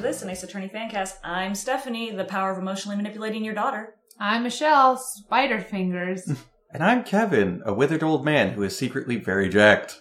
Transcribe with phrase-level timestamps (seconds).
[0.00, 1.16] Subject to this, an Ace Attorney fancast.
[1.22, 3.96] I'm Stephanie, the power of emotionally manipulating your daughter.
[4.18, 6.26] I'm Michelle, Spider Fingers.
[6.72, 10.00] And I'm Kevin, a withered old man who is secretly very jacked.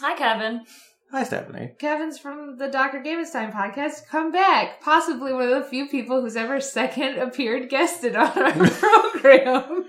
[0.00, 0.66] Hi, Kevin.
[1.12, 1.70] Hi, Stephanie.
[1.78, 3.02] Kevin's from the Dr.
[3.02, 4.08] Time podcast.
[4.10, 4.82] Come back.
[4.82, 9.84] Possibly one of the few people who's ever second appeared guested on our program.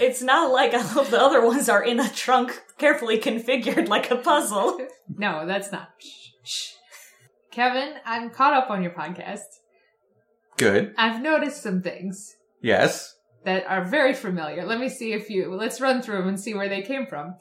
[0.00, 4.10] It's not like all of the other ones are in a trunk carefully configured like
[4.10, 4.80] a puzzle.
[5.14, 5.90] No, that's not.
[5.98, 6.71] Shh, shh.
[7.52, 9.40] Kevin, I'm caught up on your podcast.
[10.56, 10.94] Good.
[10.98, 13.14] I've noticed some things Yes.
[13.44, 14.64] that are very familiar.
[14.64, 17.34] Let me see if you let's run through them and see where they came from.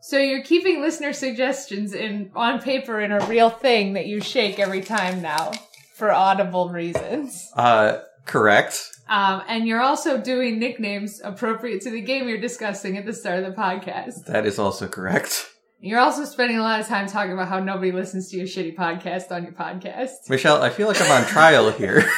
[0.00, 4.58] So you're keeping listener suggestions in on paper in a real thing that you shake
[4.58, 5.52] every time now
[5.94, 7.50] for audible reasons.
[7.54, 8.88] Uh, correct.
[9.08, 13.44] Um, and you're also doing nicknames appropriate to the game you're discussing at the start
[13.44, 14.24] of the podcast.
[14.26, 15.48] That is also correct.
[15.84, 18.76] You're also spending a lot of time talking about how nobody listens to your shitty
[18.76, 20.30] podcast on your podcast.
[20.30, 22.08] Michelle, I feel like I'm on trial here.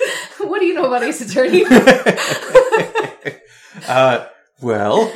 [0.40, 1.64] what do you know about Ace Attorney?
[3.88, 4.26] uh,
[4.60, 5.10] well,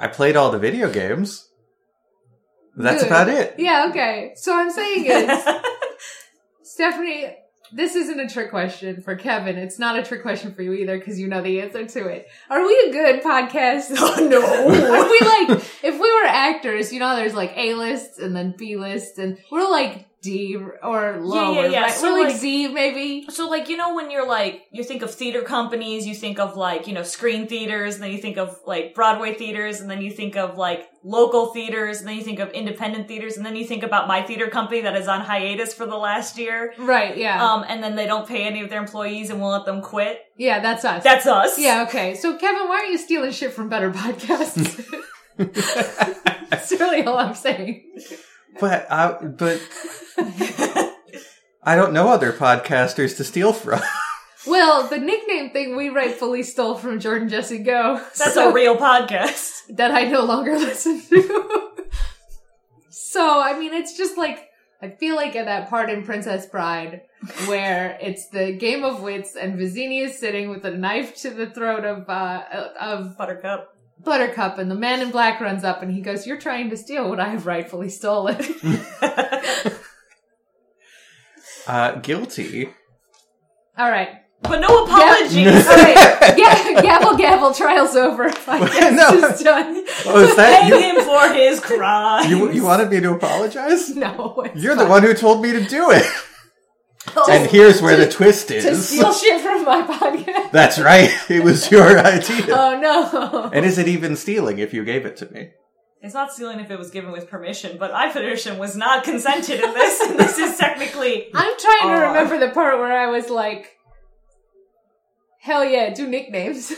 [0.00, 1.46] I played all the video games.
[2.74, 3.06] That's Good.
[3.06, 3.56] about it.
[3.58, 4.32] yeah, okay.
[4.36, 5.44] So I'm saying is,
[6.62, 7.36] Stephanie,
[7.72, 9.56] this isn't a trick question for Kevin.
[9.56, 12.28] It's not a trick question for you either because you know the answer to it.
[12.50, 13.94] Are we a good podcast?
[13.96, 14.40] Oh, no.
[14.40, 18.54] Are we like, if we were actors, you know, there's like A lists and then
[18.56, 21.82] B lists, and we're like D or lower, yeah.
[21.82, 21.90] right?
[21.90, 23.26] So, we're like, like- Z maybe.
[23.28, 26.56] So, like, you know, when you're like, you think of theater companies, you think of
[26.56, 30.00] like, you know, screen theaters, and then you think of like Broadway theaters, and then
[30.00, 33.56] you think of like local theaters, and then you think of independent theaters, and then
[33.56, 36.72] you think about my theater company that is on hiatus for the last year.
[36.78, 37.44] Right, yeah.
[37.44, 40.20] Um, and then they don't pay any of their employees and won't let them quit.
[40.36, 41.02] yeah, that's us.
[41.02, 41.58] That's us.
[41.58, 42.14] yeah, okay.
[42.14, 44.84] So, Kevin, why aren't you stealing shit from better podcasts?
[45.36, 47.82] That's really all I'm saying.
[48.60, 49.60] But I, but
[51.62, 53.80] I don't know other podcasters to steal from.
[54.46, 57.96] Well, the nickname thing we rightfully stole from Jordan Jesse Go.
[58.18, 59.60] That's so- a real podcast.
[59.76, 61.70] that I no longer listen to.
[62.90, 64.48] so, I mean, it's just like,
[64.82, 67.02] I feel like at that part in Princess Bride
[67.46, 71.46] where it's the game of wits and Vizzini is sitting with a knife to the
[71.48, 72.42] throat of, uh,
[72.80, 73.71] of Buttercup.
[74.04, 77.08] Buttercup and the man in black runs up and he goes, you're trying to steal
[77.08, 78.36] what I have rightfully stolen.
[81.66, 82.70] Uh, guilty.
[83.78, 84.08] All right.
[84.42, 85.46] But no apologies.
[85.66, 86.18] All right.
[86.36, 88.28] Yeah, gavel, gavel, trial's over.
[88.30, 89.28] Podcast No.
[89.28, 89.84] is done.
[90.06, 90.78] Oh, is that Hang you?
[90.98, 92.28] him for his crime.
[92.28, 93.94] You, you wanted me to apologize?
[93.94, 94.44] No.
[94.56, 96.04] You're the one who told me to do it.
[97.16, 98.64] Oh, And here's where the twist is.
[98.64, 98.88] To is.
[98.88, 100.50] steal shit from my podcast.
[100.52, 101.10] That's right.
[101.28, 102.46] It was your idea.
[102.50, 103.50] Oh no.
[103.52, 105.50] And is it even stealing if you gave it to me?
[106.00, 109.60] It's not stealing if it was given with permission, but my permission was not consented
[109.60, 111.28] in this, and this is technically.
[111.34, 113.76] I'm trying to remember the part where I was like,
[115.40, 116.72] hell yeah, do nicknames.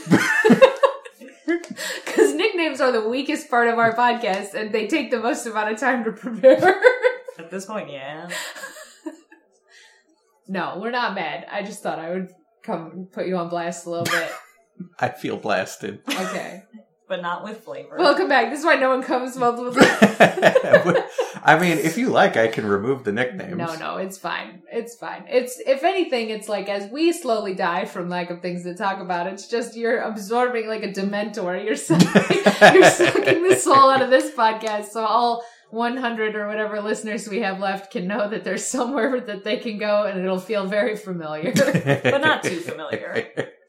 [1.47, 5.73] Because nicknames are the weakest part of our podcast and they take the most amount
[5.73, 6.81] of time to prepare.
[7.39, 8.29] At this point, yeah.
[10.49, 11.47] No, we're not mad.
[11.51, 12.29] I just thought I would
[12.63, 14.31] come put you on blast a little bit.
[14.99, 16.01] I feel blasted.
[16.09, 16.65] Okay.
[17.07, 17.97] But not with flavor.
[17.99, 18.51] Welcome back.
[18.51, 21.05] This is why no one comes multiple times.
[21.45, 23.57] I mean, if you like, I can remove the nicknames.
[23.57, 24.63] No, no, it's fine.
[24.73, 25.27] It's fine.
[25.29, 29.01] It's if anything, it's like as we slowly die from lack of things to talk
[29.01, 29.27] about.
[29.27, 31.63] It's just you're absorbing like a dementor.
[31.63, 34.87] You're sucking, you're sucking the soul out of this podcast.
[34.87, 39.43] So all 100 or whatever listeners we have left can know that there's somewhere that
[39.45, 41.53] they can go, and it'll feel very familiar.
[42.13, 43.25] But not too familiar.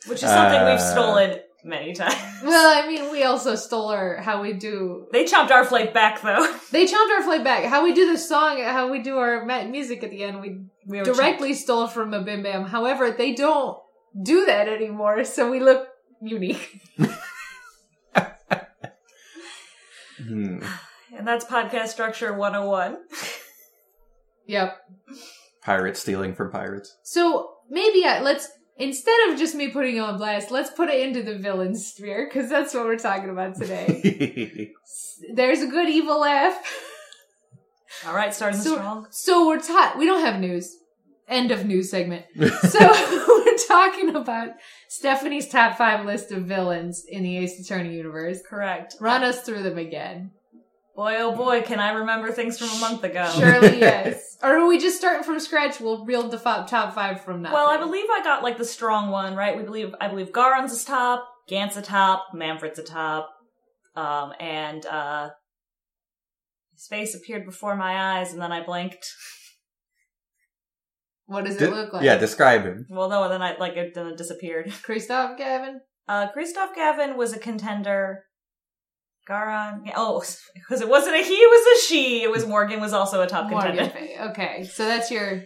[0.08, 0.94] Which is something we've Uh.
[0.94, 2.16] stolen many times.
[2.44, 5.08] well, I mean, we also stole our how we do.
[5.12, 6.46] They chopped our flight back, though.
[6.72, 7.64] They chopped our flight back.
[7.66, 10.42] How we do the song, how we do our music at the end.
[10.42, 10.50] We
[10.86, 12.66] We were directly stole from a Bim Bam.
[12.78, 13.78] However, they don't
[14.32, 15.82] do that anymore, so we look
[16.22, 16.66] unique.
[20.18, 20.60] Hmm.
[21.26, 21.28] Chopped.
[21.28, 22.98] And that's podcast structure 101.
[24.48, 24.78] Yep.
[25.64, 26.96] Pirates stealing from pirates.
[27.02, 31.00] So maybe I, let's instead of just me putting you on blast, let's put it
[31.02, 34.72] into the villain sphere because that's what we're talking about today.
[35.34, 36.62] There's a good evil laugh.
[38.06, 39.08] All right, starting So, strong.
[39.10, 40.78] so we're ta- we don't have news.
[41.28, 42.26] End of news segment.
[42.70, 42.80] So
[43.28, 44.50] we're talking about
[44.90, 48.42] Stephanie's top five list of villains in the Ace Attorney universe.
[48.48, 48.96] Correct.
[49.00, 50.30] Run us through them again.
[50.96, 53.30] Boy, oh boy, can I remember things from a month ago.
[53.38, 54.38] Surely yes.
[54.42, 55.80] Or are we just starting from scratch?
[55.82, 57.54] We'll reel the fi- top five from now.
[57.54, 59.58] Well, I believe I got like the strong one, right?
[59.58, 63.30] We believe I believe Ga'ran's is top, Gant's a top, Manfred's a top,
[63.96, 65.30] um, and uh
[66.74, 69.08] his face appeared before my eyes and then I blinked.
[71.28, 72.04] What does Di- it look like?
[72.04, 72.86] Yeah, describe him.
[72.88, 74.68] Well, no, then I like it then it disappeared.
[74.84, 75.82] Kristoph Gavin.
[76.08, 78.25] Uh, Kristoph Gavin was a contender.
[79.28, 80.24] Yeah, oh,
[80.54, 82.24] because it wasn't a he, it was a she.
[82.24, 83.78] It was Morgan was also a top Morgan.
[83.78, 83.90] contender.
[84.18, 85.44] Fa- Okay, so that's your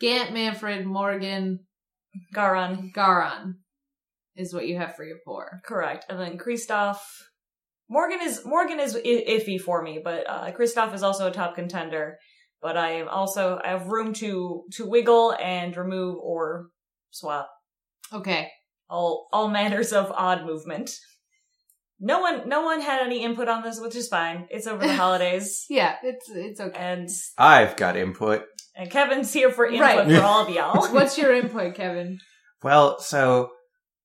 [0.00, 1.60] Gant, Manfred, Morgan,
[2.34, 2.92] Ga'ran.
[2.94, 3.54] Ga'ran
[4.36, 5.60] is what you have for your four.
[5.64, 6.06] correct.
[6.08, 6.98] And then Kristoph,
[7.88, 11.54] Morgan is Morgan is I- iffy for me, but uh, Kristoph is also a top
[11.54, 12.16] contender.
[12.60, 16.68] But I am also I have room to to wiggle and remove or
[17.10, 17.48] swap
[18.12, 18.48] Okay.
[18.90, 20.90] all all manners of odd movement.
[22.00, 24.46] No one no one had any input on this, which is fine.
[24.50, 25.66] It's over the holidays.
[25.68, 26.78] Yeah, it's it's okay.
[26.78, 28.44] And I've got input.
[28.76, 30.08] and Kevin's here for input Right.
[30.16, 30.86] for all of y'all.
[30.92, 32.18] What's your input, Kevin?
[32.62, 33.50] Well, so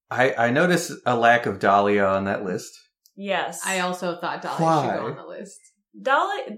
[0.09, 2.71] I I noticed a lack of Dahlia on that list.
[3.15, 3.61] yes.
[3.65, 4.85] I also thought Dahlia Why?
[4.87, 5.59] should go on the list.
[6.01, 6.57] Dahlia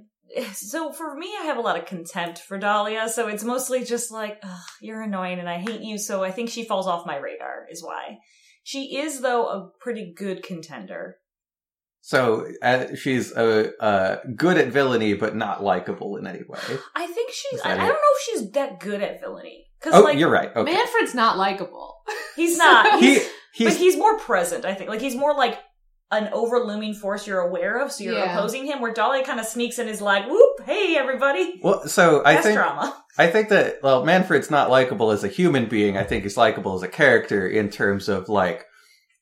[0.54, 4.10] so for me I have a lot of contempt for Dahlia, so it's mostly just
[4.12, 7.18] like, Ugh, you're annoying and I hate you, so I think she falls off my
[7.18, 8.18] radar is why.
[8.64, 11.18] She is though a pretty good contender.
[12.08, 16.60] So uh, she's uh, uh, good at villainy, but not likable in any way.
[16.96, 17.60] I think she's.
[17.62, 19.66] I, I don't know if she's that good at villainy.
[19.82, 20.56] Cause Oh, like you're right.
[20.56, 20.72] Okay.
[20.72, 21.96] Manfred's not likable.
[22.36, 23.00] he's not.
[23.00, 24.88] He's, he but he's he's more present, I think.
[24.92, 25.58] Like he's more like
[26.12, 28.38] an over looming force you're aware of, so you're Yeah.
[28.38, 28.82] opposing him.
[28.82, 31.88] Where Dolly kind of sneaks in, is like, "Whoop, hey everybody." well.
[31.88, 33.04] So I That's think drama.
[33.18, 35.98] I think that well, Manfred's not likable as a human being.
[35.98, 38.64] I think he's likable as a character in terms of like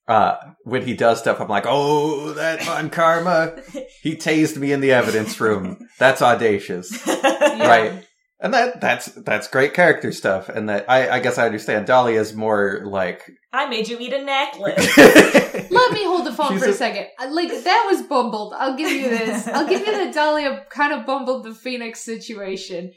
[0.07, 1.39] uh when he does stuff.
[1.39, 3.55] I'm like, oh, that von Karma.
[4.01, 5.77] He tased me in the evidence room.
[5.99, 7.67] That's audacious, Yeah.
[7.67, 8.05] right?
[8.39, 10.49] And that that's that's great character stuff.
[10.49, 11.87] And that I I guess I understand.
[11.87, 13.21] Dahlia's more like.
[13.53, 14.97] I made you eat a necklace.
[14.97, 17.05] Let me hold the phone She's for a, a- second.
[17.19, 18.53] Uh, Like that was bumbled.
[18.57, 19.47] I'll give you this.
[19.47, 22.91] I'll give you that Dahlia kind of bumbled the Phoenix situation,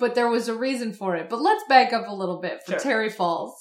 [0.00, 1.28] but there was a reason for it.
[1.28, 2.80] But let's back up a little bit for Sure.
[2.80, 3.52] Terry Fawles.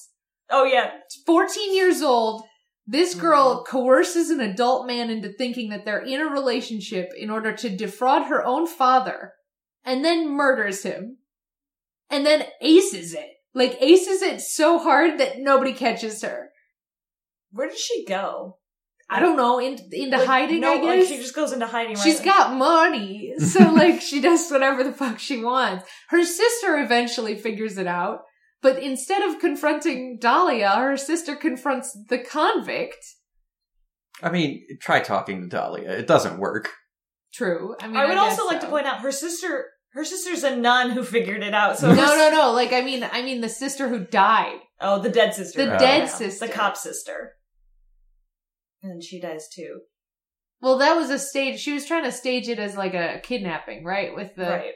[0.49, 0.89] oh yeah,
[1.27, 2.43] 14 years old.
[2.87, 3.21] This mm-hmm.
[3.21, 7.69] girl coerces an adult man into thinking that they're in a relationship in order to
[7.69, 9.33] defraud her own father
[9.83, 11.17] and then murders him
[12.09, 13.29] and then aces it.
[13.53, 16.49] Like aces it so hard that nobody catches her.
[17.51, 18.57] where does she go?
[19.09, 21.07] I don't know, in, into Like, hiding, no, I like, guess.
[21.07, 21.95] she just goes into hiding.
[21.95, 25.85] Right She's got money, so like she does whatever the fuck she wants.
[26.09, 28.21] Her sister eventually figures it out,
[28.65, 32.97] but instead of confronting Dahlia, her sister confronts the convict.
[34.23, 35.91] I mean, try talking to Dahlia.
[35.91, 36.71] It doesn't work.
[37.31, 37.75] True.
[37.79, 38.65] I mean, I would guess also like so.
[38.65, 39.67] to point out her sister.
[39.93, 41.77] Her sister's a nun who figured it out.
[41.77, 42.53] So No, no, no.
[42.53, 44.57] Like I mean, I mean the sister who died.
[44.81, 45.63] Oh, the dead sister.
[45.63, 46.05] The Oh, dead yeah.
[46.07, 46.47] sister.
[46.47, 47.33] The cop sister.
[48.81, 49.81] And she dies too.
[50.59, 51.59] Well, that was a stage.
[51.59, 54.15] She was trying to stage it as like a kidnapping, right?
[54.15, 54.73] With the right.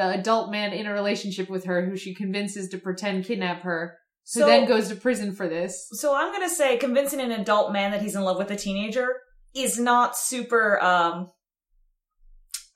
[0.00, 3.98] The adult man in a relationship with her, who she convinces to pretend kidnap her,
[4.32, 5.88] who So then goes to prison for this.
[5.92, 9.16] So I'm gonna say convincing an adult man that he's in love with a teenager
[9.54, 11.30] is not super um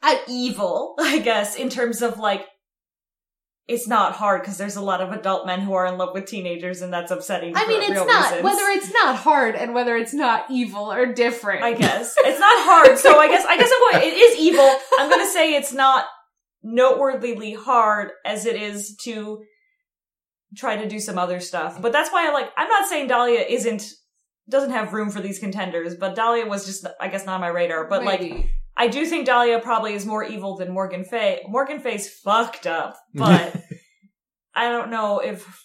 [0.03, 2.47] uh, evil, I guess, in terms of like
[3.67, 6.27] it's not hard because there's a lot of adult men who are in love with
[6.27, 7.57] teenagers and that's upsetting.
[7.57, 8.45] I mean, it's not reasons.
[8.45, 11.65] whether it's not hard and whether it's not evil or different.
[11.65, 12.99] I guess it's not hard.
[12.99, 14.13] So I guess I guess I'm going.
[14.13, 14.71] It is evil.
[14.99, 16.05] I'm gonna say it's not
[16.65, 19.45] noteworthily hard as it is to
[20.57, 21.81] try to do some other stuff.
[21.81, 22.51] But that's why I like.
[22.57, 23.85] I'm not saying Dahlia isn't
[24.49, 27.49] doesn't have room for these contenders, but Dahlia was just I guess not on my
[27.49, 27.89] radar.
[27.89, 31.43] But like I do think Dahlia probably is more evil than Morgan Fey.
[31.47, 33.55] Morgan Fey's fucked up, but
[34.55, 35.65] I don't know if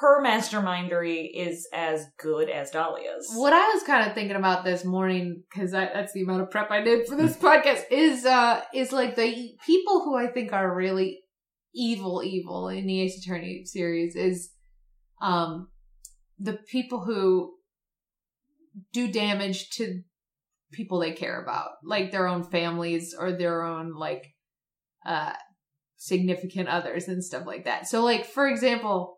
[0.00, 3.32] her mastermindery is as good as Dahlia's.
[3.34, 6.70] What I was kind of thinking about this morning, because that's the amount of prep
[6.70, 10.74] I did for this podcast, is uh is like the people who I think are
[10.74, 11.20] really
[11.74, 14.50] evil, evil in the Ace Attorney series is
[15.20, 15.68] um
[16.38, 17.54] the people who
[18.92, 20.02] do damage to
[20.70, 24.28] people they care about, like their own families or their own like
[25.04, 25.32] uh
[25.96, 27.88] significant others and stuff like that.
[27.88, 29.17] So like for example,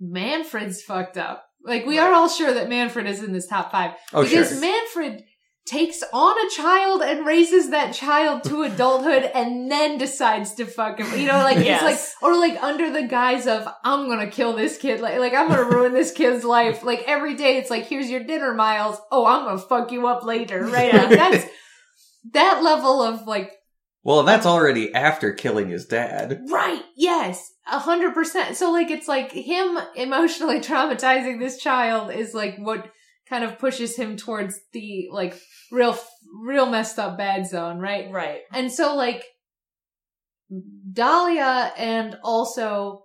[0.00, 1.44] Manfred's fucked up.
[1.64, 4.60] Like we are all sure that Manfred is in this top five Oh, because sure.
[4.60, 5.24] Manfred
[5.66, 10.98] takes on a child and raises that child to adulthood and then decides to fuck
[10.98, 11.20] him.
[11.20, 11.82] You know, like Yes.
[11.82, 15.00] it's like or like under the guise of I'm gonna kill this kid.
[15.00, 16.82] Like like I'm gonna ruin this kid's life.
[16.84, 18.98] Like every day it's like here's your dinner, Miles.
[19.10, 20.64] Oh, I'm gonna fuck you up later.
[20.64, 20.92] Right?
[20.94, 21.44] Like, that's
[22.32, 23.52] that level of like
[24.04, 26.40] well, and that's already after killing his dad.
[26.48, 26.82] Right.
[26.96, 27.52] Yes.
[27.70, 28.56] A hundred percent.
[28.56, 32.90] So like it's like him emotionally traumatizing this child is like what
[33.28, 35.38] kind of pushes him towards the like
[35.70, 35.98] real
[36.42, 38.10] real messed up bad zone, right?
[38.10, 38.40] right.
[38.52, 39.24] And so like
[40.92, 43.04] Dahlia and also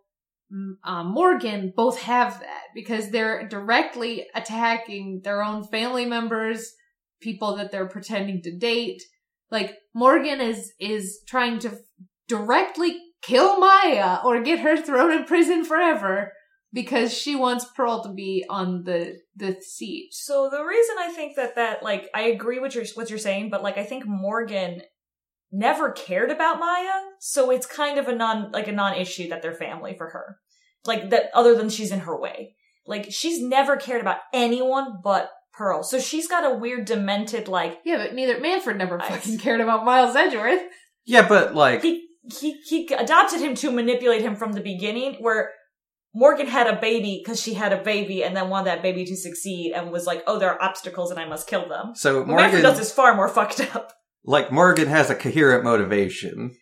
[0.53, 6.71] mm, uh, Morgan both have that because they're directly attacking their own family members,
[7.21, 9.01] people that they're pretending to date.
[9.51, 11.77] Like Morgan is is trying to
[12.27, 16.33] directly kill Maya or get her thrown in prison forever
[16.71, 20.09] because she wants Pearl to be on the the seat.
[20.11, 23.49] So the reason I think that that like I agree with your what you're saying,
[23.49, 24.81] but like I think Morgan
[25.51, 29.53] never cared about Maya, so it's kind of a non like a non-issue that they're
[29.53, 30.37] family for her.
[30.85, 32.55] Like that other than she's in her way.
[32.85, 35.83] Like she's never cared about anyone but Pearl.
[35.83, 39.61] So she's got a weird demented like Yeah, but neither Manfred never I- fucking cared
[39.61, 40.61] about Miles Edgeworth.
[41.05, 42.02] Yeah, but like, he
[42.39, 45.51] he he adopted him to manipulate him from the beginning where
[46.15, 49.15] Morgan had a baby because she had a baby and then wanted that baby to
[49.15, 51.93] succeed and was like, oh, there are obstacles and I must kill them.
[51.95, 53.91] so What Manfred Morgan, does is far more fucked up.
[54.23, 56.55] like Morgan has a coherent motivation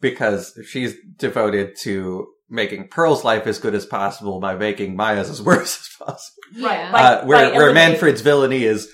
[0.00, 5.42] because she's devoted to making Pearl's life as good as possible by making Maya's as
[5.50, 6.66] worse as possible.
[6.66, 6.92] Right, Yeah.
[6.92, 8.90] By- uh, where by where Manfred's villainy is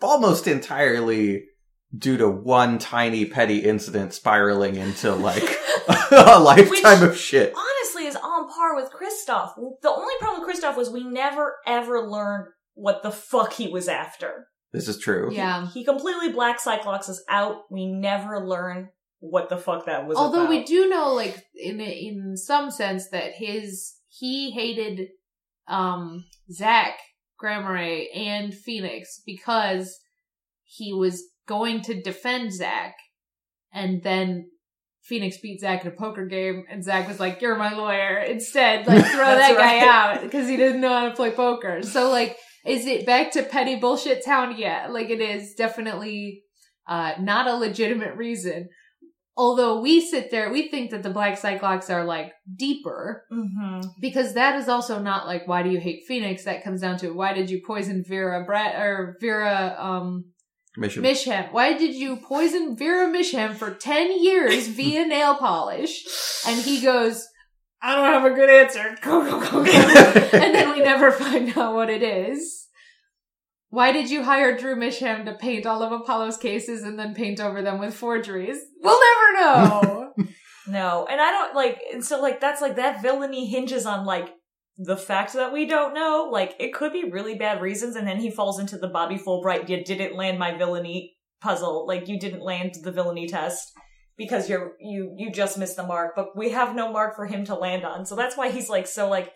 [0.00, 1.44] almost entirely
[1.96, 5.42] due to one tiny petty incident spiraling into like
[6.10, 7.54] a lifetime Which- of shit.
[7.54, 9.54] honestly is on par with Kristoph.
[9.82, 13.88] The only problem with Kristoph was we never ever learned what the fuck he was
[13.88, 14.46] after.
[14.72, 15.28] This is true.
[15.30, 15.68] Yeah.
[15.68, 17.64] He completely black Cyclops us out.
[17.70, 18.88] We never learn
[19.20, 20.48] what the fuck that was Although about.
[20.50, 25.08] we do know, like in in some sense, that his he hated
[25.68, 26.94] um Zak
[27.42, 29.98] Gramarye and Phoenix because
[30.64, 32.94] he was going to defend Zak,
[33.72, 34.50] and then
[35.02, 38.86] Phoenix beat Zak in a poker game, and Zak was like, "You're my lawyer." Instead,
[38.86, 39.88] like throw that guy right.
[39.88, 41.82] out because he didn't know how to play poker.
[41.82, 42.36] So like.
[42.64, 44.54] Is it back to petty bullshit town?
[44.56, 46.44] Yeah, like it is definitely
[46.86, 48.68] uh, not a legitimate reason.
[49.36, 53.82] Although we sit there, we think that the Black Cyclops are like deeper Mhm.
[54.00, 56.44] because that is also not like why do you hate Phoenix?
[56.44, 60.26] That comes down to why did you poison Vera Brett or Vera um
[60.76, 61.02] Mission.
[61.02, 61.52] Misham?
[61.52, 66.04] Why did you poison Vera Misham for ten years via nail polish?
[66.46, 67.26] And he goes,
[67.82, 68.96] I don't have a good answer.
[69.02, 69.70] Go go go go.
[69.70, 72.68] and then we never find out what it is.
[73.70, 77.40] Why did you hire Drew Misham to paint all of Apollo's cases and then paint
[77.40, 78.58] over them with forgeries?
[78.82, 80.12] We'll never know.
[80.64, 84.28] No, and I don't like, and so like that's like that villainy hinges on like
[84.78, 86.28] the fact that we don't know.
[86.30, 89.68] Like it could be really bad reasons, and then he falls into the Bobby Fulbright.
[89.68, 91.86] You didn't land my villainy puzzle.
[91.86, 93.72] Like you didn't land the villainy test
[94.16, 96.12] because you're you you just missed the mark.
[96.16, 98.86] But we have no mark for him to land on, so that's why he's like
[98.86, 99.32] so like.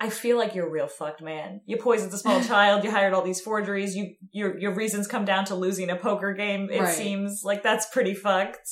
[0.00, 1.60] I feel like you're a real fucked man.
[1.64, 2.82] You poisoned a small child.
[2.82, 3.94] You hired all these forgeries.
[3.94, 6.68] You your your reasons come down to losing a poker game.
[6.72, 6.92] It Right.
[6.94, 8.68] seems like that's pretty fucked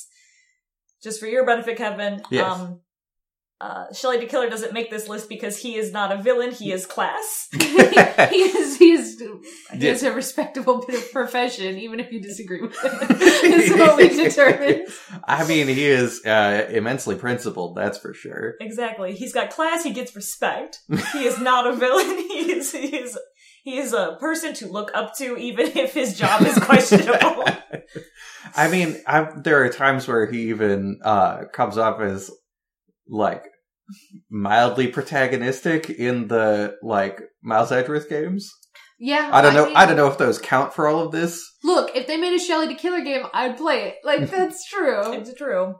[1.01, 2.21] just for your benefit, Kevin.
[2.29, 2.51] Yes.
[2.59, 2.81] Um,
[3.61, 6.51] uh, Shelly de Killer doesn't make this list because he is not a villain.
[6.51, 7.47] He is class.
[7.53, 9.19] he is he is
[9.71, 9.91] he Yeah.
[9.91, 13.21] has a respectable bit of profession, even if you disagree with it.
[13.43, 14.87] is what we determined.
[15.25, 18.55] I mean, he is uh, immensely principled, that's for sure.
[18.59, 19.13] Exactly.
[19.15, 19.83] He's got class.
[19.83, 20.79] He gets respect.
[21.13, 22.17] He is not a villain.
[22.17, 22.71] He is.
[22.71, 23.17] He is.
[23.63, 27.45] He is a person to look up to, even if his job is questionable.
[28.55, 32.31] I mean, I, there are times where he even uh, comes off as
[33.11, 33.43] like
[34.29, 38.51] mildly protagonistic in the like Miles Edgeworth games.
[38.99, 39.65] Yeah, I don't know.
[39.65, 41.43] mean, I don't know if those count for all of this.
[41.63, 43.95] Look, if they made a Shelly de Killer game, I'd play it.
[44.03, 45.13] Like that's true.
[45.13, 45.75] it's true.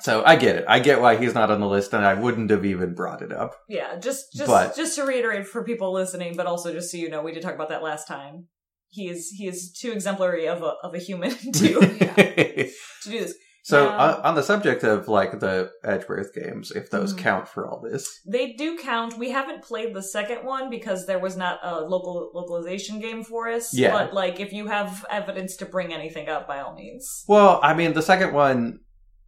[0.00, 0.64] So I get it.
[0.68, 3.32] I get why he's not on the list, and I wouldn't have even brought it
[3.32, 3.54] up.
[3.68, 3.98] Yeah.
[3.98, 4.32] Just.
[4.34, 4.48] Just.
[4.48, 7.42] But- just to reiterate for people listening, but also just so you know, we did
[7.42, 8.46] talk about that last time.
[8.90, 9.28] He is.
[9.36, 12.70] He is too exemplary of a of a human to to
[13.04, 13.34] do this.
[13.62, 17.18] So Now- on, on the subject of like the Edgeworth games, if those Mhm.
[17.18, 19.16] count for all this, They do count.
[19.18, 23.48] We haven't played the second one because there was not a local localization game for
[23.48, 23.72] us.
[23.74, 23.92] Yeah.
[23.92, 27.24] But like, if you have evidence to bring anything up, by all means.
[27.28, 28.80] well, I mean, the second one.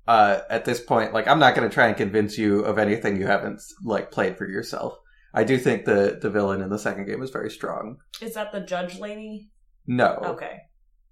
[0.07, 3.17] Uh, at this point, like, I'm not going to try and convince you of anything
[3.17, 4.99] you haven't like played for yourself.
[5.33, 7.97] I do think the the villain in the second game is very strong.
[8.21, 9.49] Is that the judge lady?
[9.87, 10.59] No, Okay.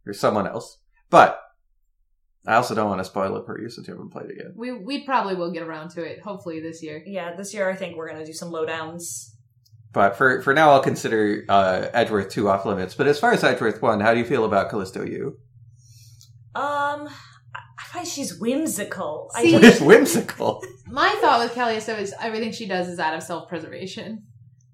[0.07, 0.83] or someone else.
[1.09, 1.41] But
[2.47, 4.57] I also don't want to spoil it for you since you haven't played it yet.
[4.57, 6.21] We we probably will get around to it.
[6.21, 7.03] Hopefully this year.
[7.07, 9.31] Yeah, this year I think we're gonna do some lowdowns.
[9.93, 12.95] But for for now, I'll consider uh, Edgeworth two off limits.
[12.95, 15.39] But as far as Edgeworth one, how do you feel about Calisto Yew?
[16.55, 17.09] Um,
[17.55, 19.31] I I find she's whimsical.
[19.35, 20.63] I See- just, Whimsical.
[20.89, 24.25] My thought with Calisto is everything she does is out of self preservation.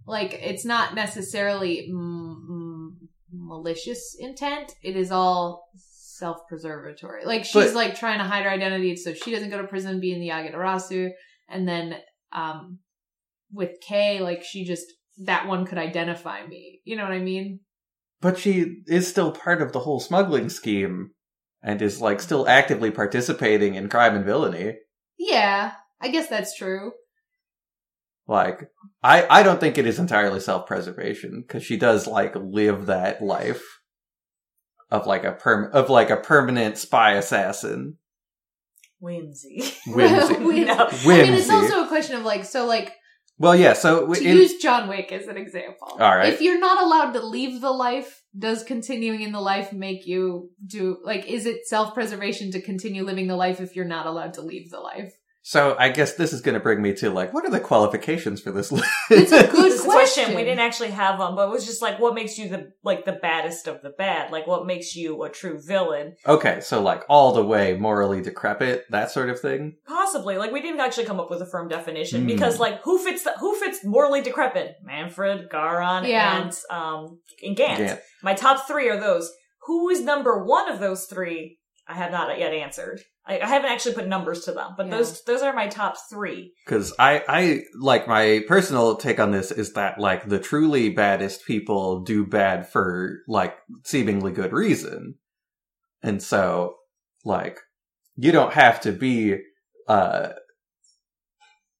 [0.06, 2.90] Like it's not necessarily mm, mm,
[3.30, 4.72] malicious intent.
[4.82, 5.70] It is all
[6.18, 7.24] self-preservatory.
[7.24, 10.00] Like she's But- like trying to hide her identity so she doesn't go to prison,
[10.00, 11.10] be in the Yatagarasu,
[11.48, 11.96] and then
[12.32, 12.80] um
[13.52, 14.84] with Kay, like she just
[15.24, 16.80] that one could identify me.
[16.84, 17.60] You know what I mean?
[18.20, 21.10] But she is still part of the whole smuggling scheme
[21.62, 24.74] and is like still actively participating in crime and villainy.
[25.18, 26.92] Yeah, I guess that's true.
[28.26, 28.68] Like,
[29.02, 33.64] I, I don't think it is entirely self-preservation because she does like live that life
[34.90, 37.96] of like a perm of like a permanent spy assassin.
[39.00, 39.62] Whimsy.
[39.86, 40.34] Whimsy.
[40.34, 40.88] Whim- No.
[40.90, 42.94] I mean, it's also a question of like, so like
[43.38, 43.74] Well, yeah.
[43.74, 45.88] So to in, use John Wick as an example.
[46.00, 46.32] All right.
[46.32, 50.50] If you're not allowed to leave the life, does continuing in the life make you
[50.66, 54.42] do like is it self-preservation to continue living the life if you're not allowed to
[54.42, 55.12] leave the life?
[55.48, 58.38] So I guess this is going to bring me to like, what are the qualifications
[58.42, 58.70] for this?
[58.70, 58.84] list?
[59.10, 59.86] It's a good question.
[59.90, 62.72] question we didn't actually have one, but it was just like, what makes you the
[62.84, 64.30] like the baddest of the bad?
[64.30, 66.16] Like, what makes you a true villain?
[66.26, 69.76] okay, so like all the way morally decrepit, that sort of thing.
[69.86, 72.26] Possibly, like we didn't actually come up with a firm definition Hmm.
[72.26, 74.74] because, like, who fits the, who fits morally decrepit?
[74.82, 76.42] Manfred, Ga'ran, Yeah.
[76.42, 77.78] and um, and Gant.
[77.78, 78.00] Gant.
[78.22, 79.32] My top three are those.
[79.66, 81.57] Who is number one of those three?
[81.90, 83.00] I have not yet answered.
[83.26, 84.96] I, I haven't actually put numbers to them, but Yeah.
[84.98, 86.52] those those are my top three.
[86.66, 91.46] Because I, I like my personal take on this is that like the truly baddest
[91.46, 95.14] people do bad for like seemingly good reason,
[96.02, 96.76] and so
[97.24, 97.58] like
[98.16, 99.38] you don't have to be
[99.88, 100.30] uh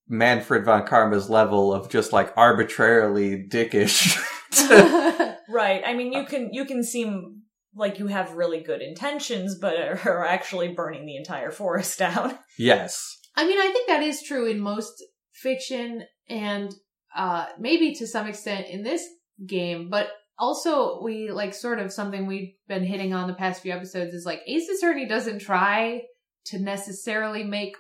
[0.09, 4.17] Manfred von Karma's level of just like arbitrarily dickish.
[4.53, 5.83] to- Right.
[5.85, 7.43] I mean, you can you can seem
[7.79, 12.39] like you have really good intentions, but are actually burning the entire forest down.
[12.59, 16.75] yes, I mean, I think that is true in most fiction and
[17.17, 19.07] uh maybe to some extent in this
[19.47, 23.73] game, but also we like sort of something we've been hitting on the past few
[23.73, 26.03] episodes is like Ace Attorney doesn't try
[26.47, 27.75] to necessarily make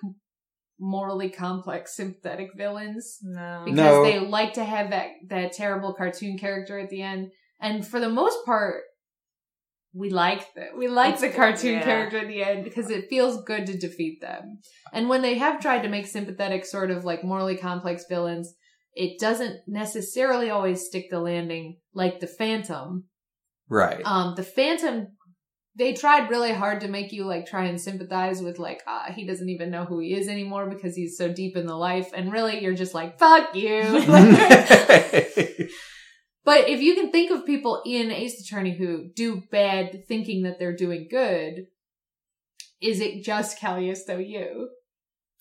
[0.80, 3.62] morally complex sympathetic villains No.
[3.64, 4.02] because No.
[4.04, 8.08] they like to have that that terrible cartoon character at the end and for the
[8.08, 8.82] most part
[9.94, 11.84] we like that we like It's the good, cartoon yeah.
[11.84, 14.58] character at the end because it feels good to defeat them
[14.92, 18.54] and when they have tried to make sympathetic sort of like morally complex villains
[18.94, 23.04] it doesn't necessarily always stick the landing like the phantom
[23.68, 24.02] right.
[24.04, 25.08] um the phantom
[25.74, 29.26] they tried really hard to make you like try and sympathize with like uh he
[29.26, 32.32] doesn't even know who he is anymore because he's so deep in the life and
[32.32, 33.82] really you're just like fuck you
[36.48, 40.58] but if you can think of people in ace attorney who do bad thinking that
[40.58, 41.66] they're doing good
[42.80, 44.70] is it just Calisto Yew?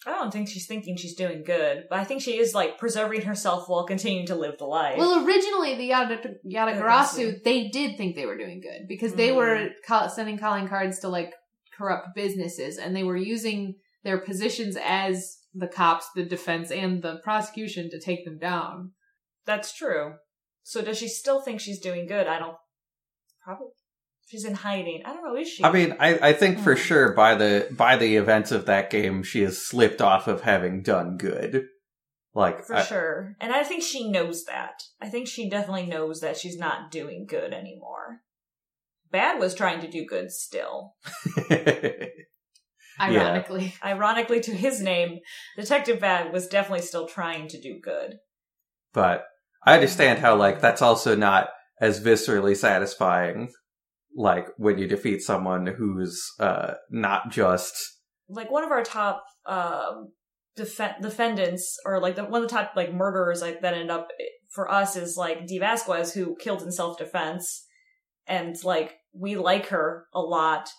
[0.06, 3.22] I don't think she's thinking she's doing good, but I think she is like preserving
[3.22, 4.98] herself while continuing to live the life.
[4.98, 9.36] Well, originally the Yada Yatagarasu, they did think they were doing good because they Mm.
[9.36, 11.34] were call, sending calling cards to like
[11.78, 17.20] corrupt businesses, and they were using their positions as the cops, the defense, and the
[17.24, 18.94] prosecution to take them down.
[19.46, 20.16] That's true.
[20.70, 22.28] So does she still think she's doing good?
[22.28, 22.58] I don't.
[23.42, 23.68] Probably.
[24.26, 25.04] She's in hiding.
[25.06, 25.40] I don't know.
[25.40, 25.64] Is she?
[25.64, 26.82] I mean, I, I think for Hmm.
[26.82, 30.82] sure by the by the events of that game, she has slipped off of having
[30.84, 31.68] done good.
[32.34, 33.36] Like, for I- sure.
[33.40, 34.84] And I think she knows that.
[35.02, 38.20] I think she definitely knows that she's not doing good anymore.
[39.14, 40.96] Badd was trying to do good still.
[43.00, 45.20] Ironically, Ironically, to his name,
[45.56, 48.16] Detective Badd was definitely still trying to do good.
[48.94, 49.24] but
[49.68, 51.50] I understand how like that's also not
[51.82, 53.52] as viscerally satisfying.
[54.16, 57.76] Like when you defeat someone who's uh not just
[58.30, 60.14] Like one of our top um,
[60.58, 64.08] defen defendants, or like the, one of the top like murderers, like that end up
[64.50, 67.66] for us is like Dee Vasquez, who killed in self defense,
[68.26, 70.70] and like we like her a lot.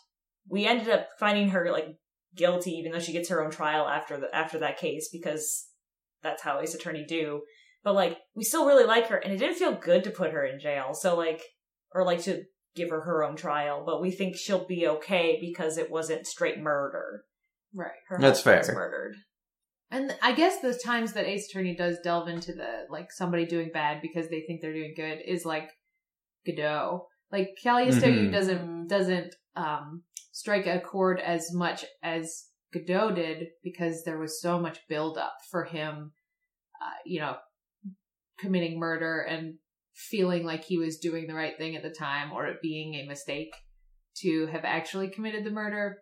[0.48, 1.88] We ended up finding her like
[2.34, 5.66] guilty, even though she gets her own trial after the after that case because
[6.22, 7.42] that's how Ace Attorney do.
[7.88, 10.44] But like we still really like her, and it didn't feel good to put her
[10.44, 10.92] in jail.
[10.92, 11.40] So like,
[11.94, 12.42] or like to
[12.76, 16.58] give her her own trial, but we think she'll be okay because it wasn't straight
[16.58, 17.22] murder.
[17.74, 17.92] right.
[18.08, 18.62] Her That's fair.
[18.74, 19.14] Murdered.
[19.90, 23.70] And I guess the times that Ace Attorney does delve into the like somebody doing
[23.72, 25.70] bad because they think they're doing good is like
[26.44, 27.06] Godot.
[27.32, 28.32] Like Calisto Yew Mhm.
[28.32, 34.58] doesn't doesn't um strike a chord as much as Godot did because there was so
[34.60, 36.12] much build up for him
[36.82, 37.36] uh, you know
[38.38, 39.54] committing murder and
[39.94, 43.06] feeling like he was doing the right thing at the time or it being a
[43.06, 43.52] mistake
[44.16, 45.98] to have actually committed the murder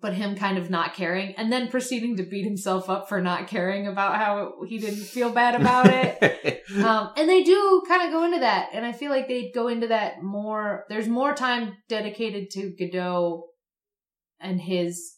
[0.00, 3.48] but him kind of not caring and then proceeding to beat himself up for not
[3.48, 6.62] caring about how he didn't feel bad about it.
[6.84, 8.68] um, and they do kind of go into that.
[8.74, 10.84] And I feel like they go into that more.
[10.90, 13.44] There's more time dedicated to Godot
[14.40, 15.14] and his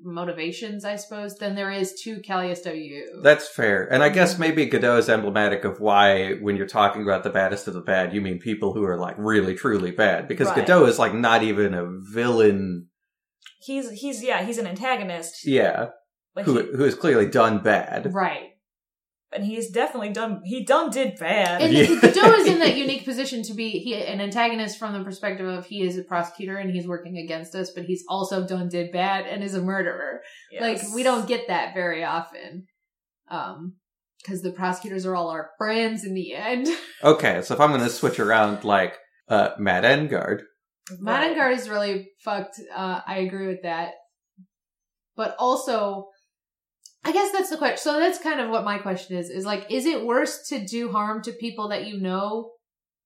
[0.00, 3.20] motivations, I suppose, than there is to Calisto Yew.
[3.22, 3.90] That's fair.
[3.92, 4.40] And I guess mm-hmm.
[4.40, 8.14] maybe Godot is emblematic of why, when you're talking about the baddest of the bad,
[8.14, 10.28] you mean people who are like really, truly bad.
[10.28, 10.66] Because Right.
[10.66, 12.88] Godot is like not even a villain,
[13.64, 15.46] He's he's yeah, he's an antagonist.
[15.46, 15.90] yeah,
[16.34, 18.12] But who, he, who has clearly done bad.
[18.12, 18.50] right.
[19.34, 21.60] And he's definitely done he done did bad.
[21.60, 22.00] And Yeah.
[22.00, 25.66] Godot is in that unique position to be he, an antagonist from the perspective of
[25.66, 29.26] he is a prosecutor and he's working against us, but he's also done did bad
[29.26, 30.20] and is a murderer.
[30.52, 30.62] Yes.
[30.62, 32.66] Like we don't get that very often,
[33.28, 33.74] um,
[34.22, 36.68] because the prosecutors are all our friends in the end.
[37.02, 38.96] Okay, so if I'm going to switch around, like,
[39.28, 40.42] uh, Matt Engarde,
[41.00, 42.58] Matt Engarde is really fucked.
[42.74, 43.90] Uh, I agree with that,
[45.16, 46.08] but also.
[47.04, 47.78] I guess that's the question.
[47.78, 50.90] So that's kind of what my question is: is like, is it worse to do
[50.90, 52.52] harm to people that you know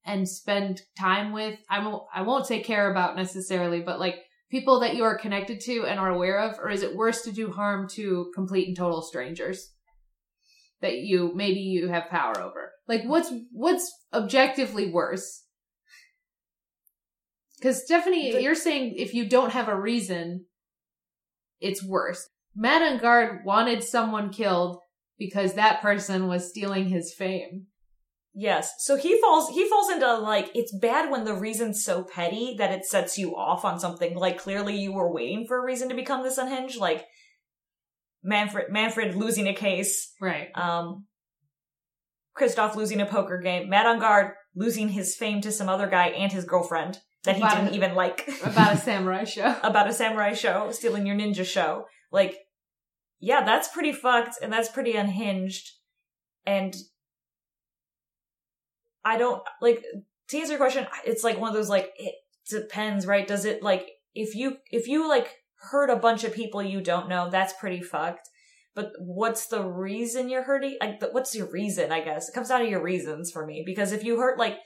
[0.04, 1.58] and spend time with?
[1.68, 2.04] I won't.
[2.14, 4.16] I won't say care about necessarily, but like
[4.50, 7.32] people that you are connected to and are aware of, or is it worse to
[7.32, 9.72] do harm to complete and total strangers
[10.80, 12.72] that you maybe you have power over?
[12.86, 15.44] Like, what's what's objectively worse?
[17.58, 20.46] Because Stephanie, The- you're saying if you don't have a reason,
[21.60, 22.28] it's worse.
[22.60, 24.80] Madame Guard wanted someone killed
[25.16, 27.66] because that person was stealing his fame.
[28.34, 28.72] Yes.
[28.78, 32.72] So he falls he falls into like it's bad when the reason's so petty that
[32.72, 34.14] it sets you off on something.
[34.16, 36.78] Like clearly you were waiting for a reason to become this unhinged.
[36.78, 37.04] Like
[38.22, 40.48] Manfred Manfred losing a case, Right.
[40.56, 41.06] um
[42.36, 46.44] Kristoph losing a poker game, guard losing his fame to some other guy and his
[46.44, 48.28] girlfriend that he About didn't a- even like.
[48.44, 49.56] About a samurai show.
[49.62, 51.86] about a samurai show, stealing your ninja show.
[52.12, 52.36] Like,
[53.20, 55.72] yeah, that's pretty fucked and that's pretty unhinged.
[56.46, 56.74] And
[59.04, 59.82] I don't like
[60.28, 60.86] to answer your question.
[61.04, 62.14] It's like one of those like it
[62.48, 63.26] depends, right?
[63.26, 65.28] Does it like if you if you like
[65.70, 68.28] hurt a bunch of people you don't know, that's pretty fucked.
[68.74, 70.78] But what's the reason you're hurting?
[70.80, 71.90] Like, what's your reason?
[71.90, 73.64] I guess it comes down to your reasons for me.
[73.66, 74.58] Because if you hurt like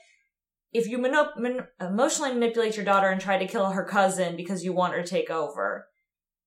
[0.71, 4.73] if you man- emotionally manipulate your daughter and try to kill her cousin because you
[4.73, 5.87] want her to take over,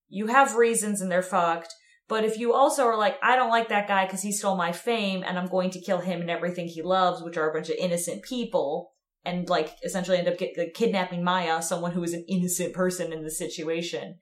[0.09, 1.75] you have reasons and they're fucked.
[2.09, 4.73] But if you also are like, I don't like that guy because he stole my
[4.73, 7.69] fame and I'm going to kill him and everything he loves, which are a bunch
[7.69, 8.93] of innocent people,
[9.25, 13.13] and like essentially end up get, like, kidnapping Maya, someone who is an innocent person
[13.13, 14.19] in the situation.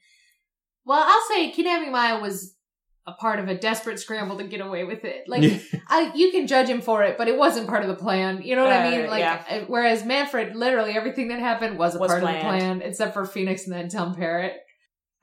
[0.86, 2.54] Well, I'll say kidnapping Maya was
[3.06, 5.24] a part of a desperate scramble to get away with it.
[5.28, 8.40] Like, I, you can judge him for it, but it wasn't part of the plan.
[8.42, 9.06] You know what I mean?
[9.10, 9.44] Like, yeah.
[9.50, 13.12] uh, whereas Manfred, literally everything that happened was a Was part of the plan, except
[13.12, 14.54] for Phoenix and then Tom Parrot.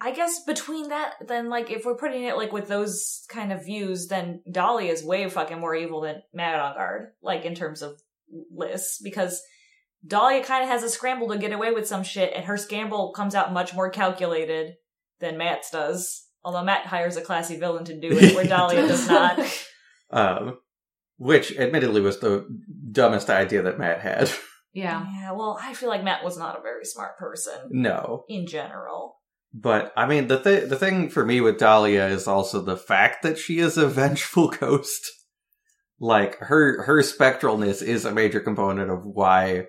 [0.03, 3.63] I guess between that, then like if we're putting it like with those kind of
[3.63, 7.83] views, then Dolly is way fucking more evil than Mad on Guard, like in terms
[7.83, 8.01] of
[8.51, 9.43] lists, because
[10.05, 13.11] Dahlia kind of has a scramble to get away with some shit, and her scramble
[13.11, 14.73] comes out much more calculated
[15.19, 16.25] than Matt's does.
[16.43, 19.39] Although Matt hires a classy villain to do it, where Dahlia does not.
[20.09, 20.57] um,
[21.17, 22.47] which admittedly was the
[22.91, 24.31] dumbest idea that Matt had.
[24.73, 25.05] Yeah.
[25.13, 28.25] Yeah, well, I feel like Matt was not a very smart person no.
[28.27, 29.17] in general.
[29.53, 33.23] But I mean, the th- the thing for me with Dahlia is also the fact
[33.23, 35.09] that she is a vengeful ghost.
[35.99, 39.65] Like her her spectralness is a major component of why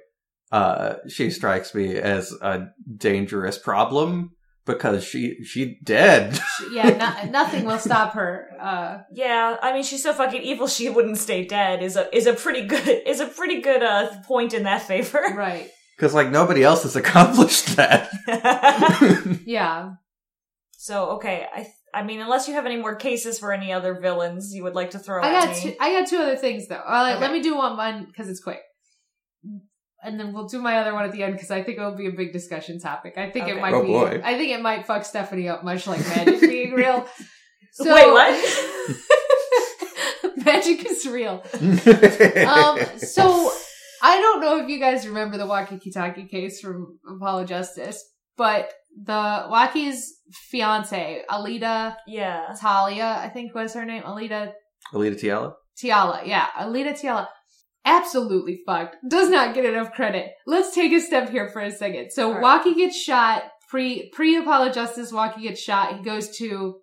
[0.51, 4.31] uh she strikes me as a dangerous problem
[4.64, 6.38] because she she dead.
[6.73, 6.90] Yeah,
[7.25, 8.49] no, nothing will stop her.
[8.61, 11.83] Uh, Yeah, I mean, she's so fucking evil she wouldn't stay dead.
[11.83, 15.23] Is a is a pretty good is a pretty good uh point in that favor.
[15.35, 15.68] right.
[15.97, 18.11] Because like nobody else has accomplished that.
[19.47, 19.93] Yeah.
[20.79, 24.55] so okay, I I mean, unless you have any more cases for any other villains
[24.55, 25.63] you would like to throw I at got me.
[25.63, 26.77] two, I got two other things though.
[26.81, 27.21] All right, Okay.
[27.21, 28.61] let me do one one because it's quick,
[30.03, 32.07] and then we'll do my other one at the end because I think it'll be
[32.09, 33.19] a big discussion topic.
[33.19, 33.89] I think it might Oh, be.
[33.89, 34.21] boy.
[34.25, 37.07] I think it might fuck Stephanie up much like magic being real.
[37.75, 38.97] So, Wait, what?
[40.45, 41.43] magic is real.
[42.47, 43.51] Um, so
[44.03, 48.05] I don't know if you guys remember the Wocky Kitaki case from Apollo Justice,
[48.37, 50.19] but the Wocky's
[50.51, 52.55] fiance, Alita yeah.
[52.61, 54.53] Talia, I think was her name, Alita
[54.93, 55.53] Alita Tiala.
[55.81, 57.29] Tiala, yeah, Alita Tiala.
[57.85, 58.97] Absolutely fucked.
[59.09, 60.31] Does not get enough credit.
[60.47, 62.11] Let's take a step here for a second.
[62.11, 62.65] So All right.
[62.65, 65.12] Wocky gets shot pre pre Apollo Justice.
[65.12, 65.97] Wocky gets shot.
[65.97, 66.77] He goes to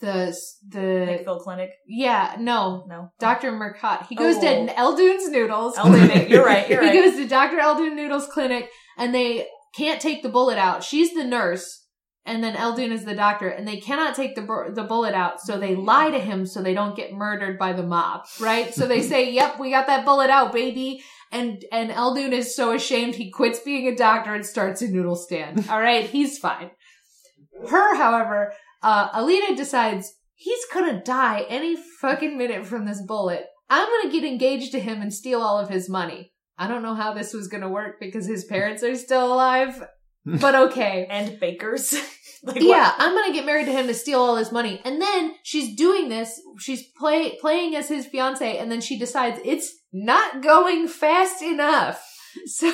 [0.00, 0.34] the
[0.68, 1.70] the Clinic.
[1.86, 3.10] yeah no No.
[3.20, 3.52] Dr.
[3.52, 4.06] Mercott.
[4.08, 4.40] He goes Oh.
[4.40, 6.28] to Eldoon's Noodles clinic.
[6.28, 6.92] you're right, you're right.
[6.94, 7.58] He goes to Dr.
[7.58, 10.82] Eldoon Noodles clinic and they can't take the bullet out.
[10.82, 11.86] She's the nurse
[12.26, 15.40] and then Eldoon is the doctor and they cannot take the the bullet out.
[15.40, 18.74] So they lie to him so they don't get murdered by the mob, right?
[18.74, 22.72] So they say, "Yep, we got that bullet out, baby." And and Eldoon is so
[22.72, 25.68] ashamed he quits being a doctor and starts a noodle stand.
[25.70, 26.70] All right, he's fine.
[27.68, 33.46] Her, however, uh, Alita decides he's gonna die any fucking minute from this bullet.
[33.68, 36.32] I'm gonna get engaged to him and steal all of his money.
[36.58, 39.82] I don't know how this was gonna work because his parents are still alive,
[40.24, 41.06] but okay.
[41.08, 41.94] And bakers.
[42.42, 44.80] like yeah, I'm gonna get married to him to steal all his money.
[44.84, 49.40] And then she's doing this, she's play, playing as his fiance, and then she decides
[49.44, 52.06] it's not going fast enough.
[52.46, 52.72] So,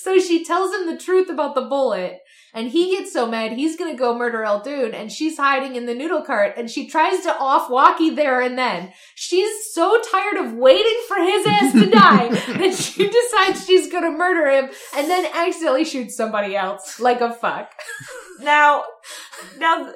[0.00, 2.20] so she tells him the truth about the bullet,
[2.54, 5.94] and he gets so mad he's gonna go murder Eldoon, and she's hiding in the
[5.94, 8.92] noodle cart, and she tries to off Wocky there and then.
[9.14, 14.10] She's so tired of waiting for his ass to die that she decides she's gonna
[14.10, 17.70] murder him, and then accidentally shoots somebody else like a fuck.
[18.40, 18.82] Now,
[19.58, 19.92] now,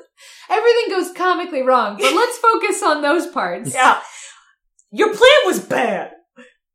[0.49, 3.75] Everything goes comically wrong, but let's focus on those parts.
[3.75, 4.01] yeah.
[4.93, 6.13] Your plan was bad.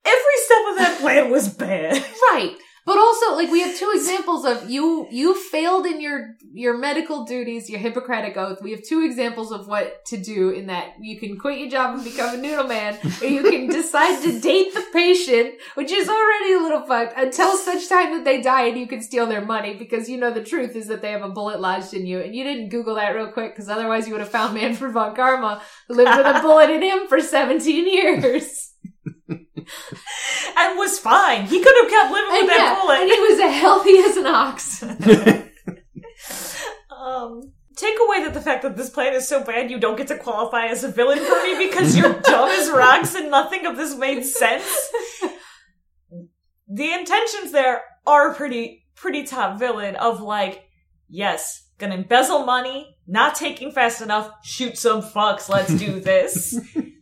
[0.03, 1.93] Every step of that plan was bad.
[2.31, 2.55] Right.
[2.83, 7.25] But also, like, we have two examples of you, you failed in your, your medical
[7.25, 8.59] duties, your Hippocratic oath.
[8.61, 11.93] We have two examples of what to do in that you can quit your job
[11.93, 16.09] and become a noodle man, or you can decide to date the patient, which is
[16.09, 19.45] already a little fucked, until such time that they die and you can steal their
[19.45, 22.19] money, because you know the truth is that they have a bullet lodged in you.
[22.19, 25.15] And you didn't Google that real quick, because otherwise you would have found Manfred von
[25.15, 28.60] Karma, who lived with a bullet in him for 17 years.
[30.57, 31.45] and was fine.
[31.45, 32.99] He could have kept living with And, that bullet.
[33.01, 34.83] and he was as healthy as an ox.
[37.01, 37.41] Um,
[37.75, 40.17] take away that the fact that this plan is so bad you don't get to
[40.19, 43.95] qualify as a villain for me because you're dumb as rocks and nothing of this
[43.97, 44.63] made sense.
[46.67, 50.63] The intentions there are pretty, pretty top villain of like,
[51.09, 56.55] yes, gonna embezzle money, not taking fast enough, shoot some fucks, let's do this.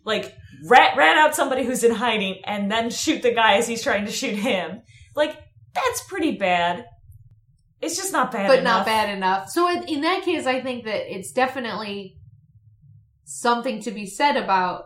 [0.06, 0.34] like,
[0.68, 4.06] rat, rat out somebody who's in hiding and then shoot the guy as he's trying
[4.06, 4.82] to shoot him.
[5.16, 5.38] Like,
[5.74, 6.86] that's pretty bad.
[7.82, 8.80] It's just not bad but enough.
[8.80, 9.50] not bad enough.
[9.50, 12.18] So in, in that case, I think that it's definitely
[13.24, 14.84] something to be said about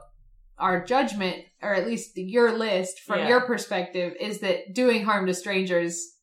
[0.59, 3.29] our judgment, or at least your list from Yeah.
[3.29, 6.13] your perspective, is that doing harm to strangers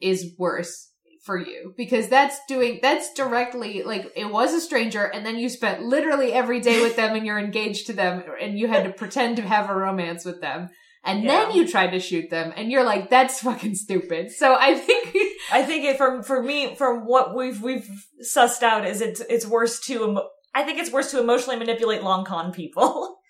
[0.00, 0.91] is worse
[1.22, 5.48] for you because that's doing that's directly like it was a stranger and then you
[5.48, 8.90] spent literally every day with them and you're engaged to them and you had to
[8.92, 10.68] pretend to have a romance with them
[11.04, 14.74] and then you tried to shoot them and you're like that's fucking stupid so i
[14.74, 15.16] think
[15.52, 17.88] I think it from for me from what we've we've
[18.24, 22.02] sussed out is it's it's worse to emo- I think it's worse to emotionally manipulate
[22.02, 23.18] long con people.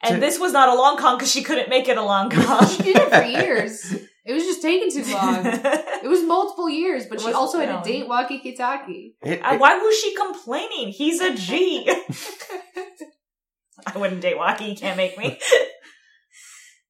[0.00, 2.30] And To- this was not a long con because she couldn't make it a long
[2.30, 2.64] con.
[2.68, 3.96] She did it for years.
[4.28, 5.44] It was just taking too long.
[6.04, 7.82] It was multiple years, but It she was- also had no.
[7.82, 9.14] to date Wocky Kitaki.
[9.22, 10.88] It- Uh, it- Why was she complaining?
[10.90, 11.88] He's a G.
[13.86, 14.60] I wouldn't date Wocky.
[14.70, 15.38] He can't make me.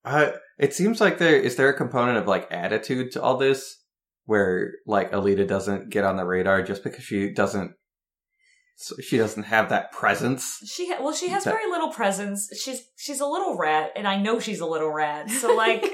[0.05, 3.77] Uh, it seems like there is there a component of like attitude to all this,
[4.25, 7.73] where like Alita doesn't get on the radar just because she doesn't
[8.77, 10.61] so she doesn't have that presence.
[10.67, 12.49] She ha- well, she has That- very little presence.
[12.59, 15.31] She's she's a little rat, and I know she's a little rat.
[15.31, 15.85] So like.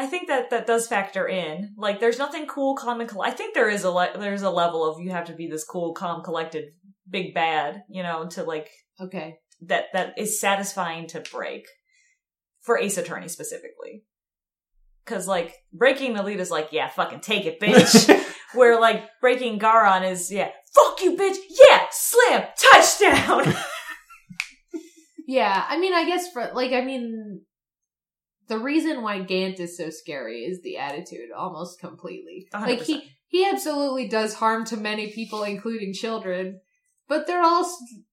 [0.00, 1.74] I think that that does factor in.
[1.76, 4.48] Like, there's nothing cool, calm, and coll- I think there is a le- there's a
[4.48, 6.72] level of you have to be this cool, calm, collected,
[7.08, 9.36] big bad, you know, to like okay.
[9.66, 11.66] that that is satisfying to break
[12.62, 14.04] for Ace Attorney specifically.
[15.04, 18.26] Because like breaking the lead is like, yeah, fucking take it, bitch.
[18.54, 21.36] Where like breaking Ga'ran is, yeah, fuck you, bitch.
[21.50, 23.54] Yeah, slam, touchdown.
[25.30, 27.42] Yeah, I mean, I guess for, like, I mean,
[28.50, 32.48] the reason why Gant is so scary is the attitude almost completely.
[32.52, 32.82] Like, 100%.
[32.82, 36.60] he, he absolutely does harm to many people, including children,
[37.08, 37.64] but they're all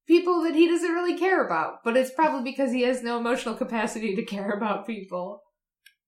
[0.07, 1.79] people that he doesn't really care about.
[1.83, 5.41] But it's probably because he has no emotional capacity to care about people.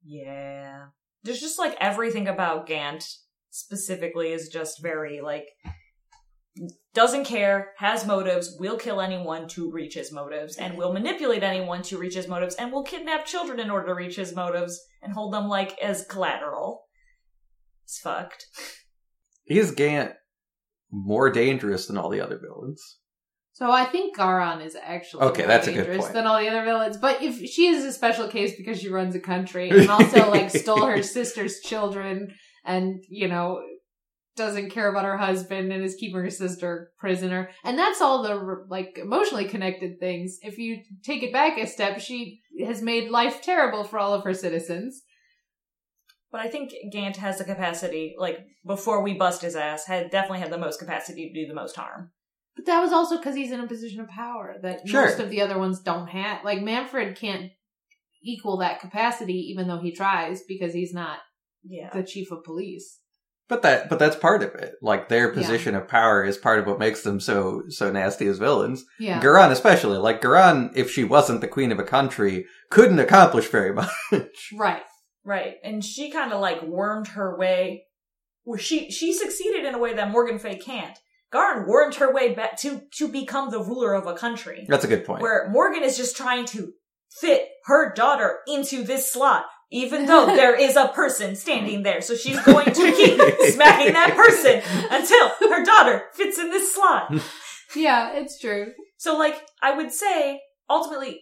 [0.05, 0.85] Yeah.
[1.23, 3.03] There's just like everything about Gant
[3.49, 5.45] specifically is just very like
[6.93, 11.81] doesn't care, has motives, will kill anyone to reach his motives, and will manipulate anyone
[11.83, 15.13] to reach his motives, and will kidnap children in order to reach his motives and
[15.13, 16.83] hold them like as collateral.
[17.83, 18.45] It's fucked.
[19.47, 20.13] Is Gant
[20.91, 22.97] more dangerous than all the other villains?
[23.53, 26.13] So I think Ga'ran is actually Okay, more that's a good dangerous point.
[26.13, 26.97] than all the other villains.
[26.97, 30.49] But if she is a special case because she runs a country and also like
[30.49, 32.33] stole her sister's children
[32.63, 33.61] and you know
[34.35, 38.65] doesn't care about her husband and is keeping her sister prisoner, and that's all the
[38.69, 40.39] like emotionally connected things.
[40.41, 44.23] If you take it back a step, she has made life terrible for all of
[44.23, 45.01] her citizens.
[46.31, 50.39] But I think Gant has the capacity, like, before we bust his ass, had definitely
[50.41, 52.11] had the most capacity to do the most harm.
[52.55, 55.05] But that was also because he's in a position of power that Sure.
[55.05, 56.43] most of the other ones don't have.
[56.43, 57.51] Like Manfred can't
[58.21, 61.19] equal that capacity, even though he tries because he's not
[61.63, 61.89] Yeah.
[61.93, 62.99] the chief of police.
[63.49, 64.75] But that, but that's part of it.
[64.79, 68.37] Like their position of power is part of what makes them so, so nasty as
[68.37, 68.85] villains.
[68.99, 69.19] Yeah.
[69.19, 69.97] Ga'ran especially.
[69.97, 73.89] Like Ga'ran, if she wasn't the queen of a country, couldn't accomplish very much.
[74.55, 74.83] Right.
[75.25, 75.55] Right.
[75.63, 77.85] And she kind of like wormed her way
[78.43, 80.97] where she she succeeded in a way that Morgan Fey can't.
[81.33, 84.65] Ga'ran wormed her way back to to become the ruler of a country.
[84.67, 85.21] That's a good point.
[85.21, 86.73] Where Morgan is just trying to
[87.19, 92.01] fit her daughter into this slot, even though there is a person standing there.
[92.01, 93.19] So she's going to keep
[93.53, 97.13] smacking that person until her daughter fits in this slot.
[97.75, 98.73] Yeah, it's true.
[98.97, 101.21] So, like, I would say, ultimately,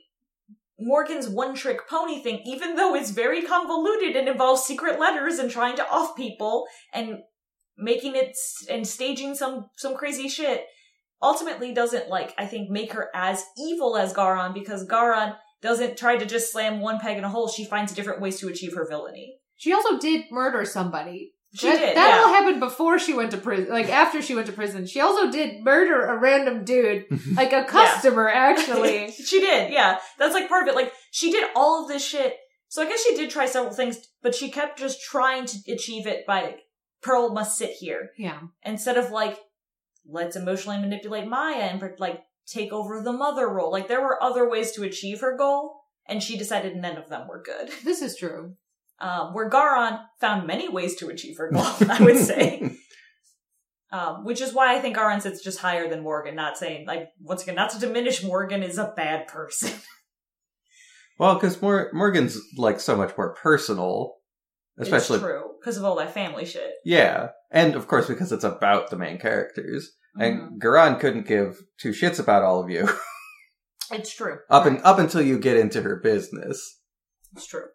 [0.79, 5.51] Morgan's one trick pony thing, even though it's very convoluted and involves secret letters and
[5.51, 7.19] trying to off people and
[7.77, 8.35] making it
[8.69, 10.65] and staging some, some crazy shit,
[11.21, 16.17] ultimately doesn't, like, I think make her as evil as Ga'ran because Ga'ran doesn't try
[16.17, 17.47] to just slam one peg in a hole.
[17.47, 19.37] She finds different ways to achieve her villainy.
[19.55, 21.33] She also did murder somebody.
[21.55, 22.21] She that, did, That yeah.
[22.21, 23.69] all happened before she went to prison.
[23.69, 27.65] Like after she went to prison, she also did murder a random dude, like a
[27.65, 29.11] customer, actually.
[29.25, 29.97] she did, yeah.
[30.19, 30.75] That's like part of it.
[30.75, 32.35] Like, she did all of this shit.
[32.67, 36.05] So I guess she did try several things, but she kept just trying to achieve
[36.05, 36.57] it by
[37.01, 38.11] Pearl must sit here.
[38.17, 38.39] Yeah.
[38.63, 39.39] Instead of like,
[40.05, 43.71] let's emotionally manipulate Maya and like take over the mother role.
[43.71, 47.27] Like, there were other ways to achieve her goal, and she decided none of them
[47.27, 47.69] were good.
[47.83, 48.55] This is true.
[48.99, 52.71] Um, where Ga'ran found many ways to achieve her goal, I would say.
[53.89, 57.07] Um, which is why I think Ga'ran sits just higher than Morgan, not saying, like,
[57.21, 59.71] once again, not to diminish Morgan is a bad person.
[61.19, 64.15] well, because Mor- Morgan's like so much more personal,
[64.77, 66.73] especially it's true because of all that family shit.
[66.83, 69.93] yeah, and of course because it's about the main characters.
[70.19, 70.57] And hmm.
[70.57, 72.87] Ga'ran couldn't give two shits about all of you
[73.91, 74.39] It's true.
[74.49, 76.79] up and up until you get into her business.
[77.33, 77.65] It's true.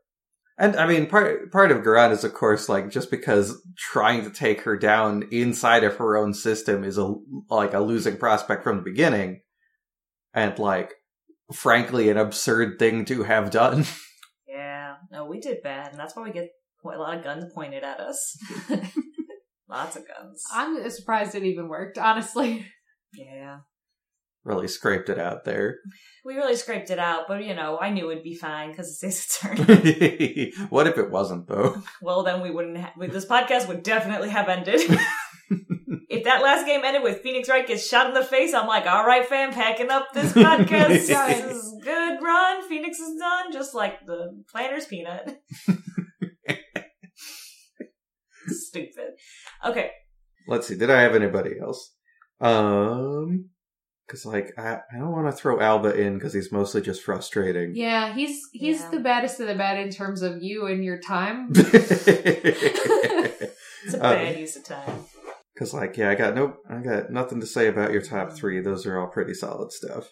[0.59, 4.31] And I mean, part part of Ga'ran is, of course, like just because trying to
[4.31, 7.14] take her down inside of her own system is a
[7.48, 9.40] like a losing prospect from the beginning,
[10.35, 10.92] and like,
[11.52, 13.87] frankly, an absurd thing to have done.
[14.46, 14.96] Yeah.
[15.11, 16.50] No, we did bad, and that's why we get
[16.85, 18.37] a lot of guns pointed at us.
[19.72, 20.42] Lots of guns.
[20.52, 22.66] I'm surprised it even worked, honestly.
[23.14, 23.58] yeah.
[24.44, 25.78] really scraped it out there.
[26.24, 29.02] We really scraped it out, but you know, I knew it'd be fine because it's
[29.02, 29.56] Ace turn.
[30.68, 31.82] what if it wasn't though?
[32.00, 32.78] well, then we wouldn't.
[32.78, 34.80] Ha- this podcast would definitely have ended.
[36.08, 38.87] if that last game ended with Phoenix Wright gets shot in the face, I'm like,
[38.87, 41.08] all right, fam, packing up this podcast.
[41.08, 42.68] this is good run.
[42.68, 45.42] Phoenix is done, just like the planner's peanut.
[48.68, 49.12] Stupid.
[49.64, 49.90] Okay.
[50.48, 50.76] Let's see.
[50.76, 51.94] Did I have anybody else?
[52.40, 53.50] Um,
[54.07, 57.72] because like I, I don't want to throw Alba in because he's mostly just frustrating.
[57.74, 58.90] Yeah, he's he's Yeah.
[58.90, 61.52] the baddest of the bad in terms of you and your time.
[63.85, 65.05] It's a Uh, bad use of time.
[65.55, 68.61] Because like yeah, I got no, I got nothing to say about your top three.
[68.61, 70.09] Those are all pretty solid stuff.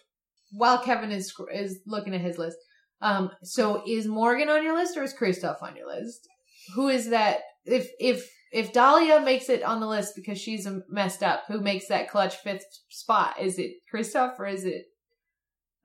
[0.51, 2.57] While Kevin is is looking at his list,
[3.01, 6.27] um, so is Morgan on your list or is Kristoph on your list?
[6.75, 7.39] Who is that?
[7.65, 11.87] If if if Dahlia makes it on the list because she's messed up, who makes
[11.87, 13.39] that clutch fifth spot?
[13.39, 14.85] Is it Kristoph or is it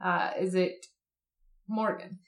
[0.03, 0.87] uh is it
[1.69, 2.19] Morgan?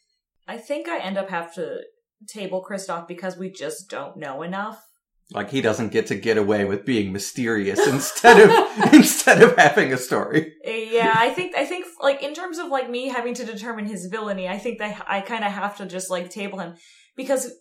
[0.47, 1.81] I think I end up have to
[2.27, 4.85] table Kristoph because we just don't know enough.
[5.31, 9.93] Like he doesn't get to get away with being mysterious instead of instead of having
[9.93, 10.55] a story.
[10.65, 14.07] Yeah, I think I think like in terms of like me having to determine his
[14.07, 16.77] villainy, I think that I kind of have to just like table him
[17.15, 17.53] because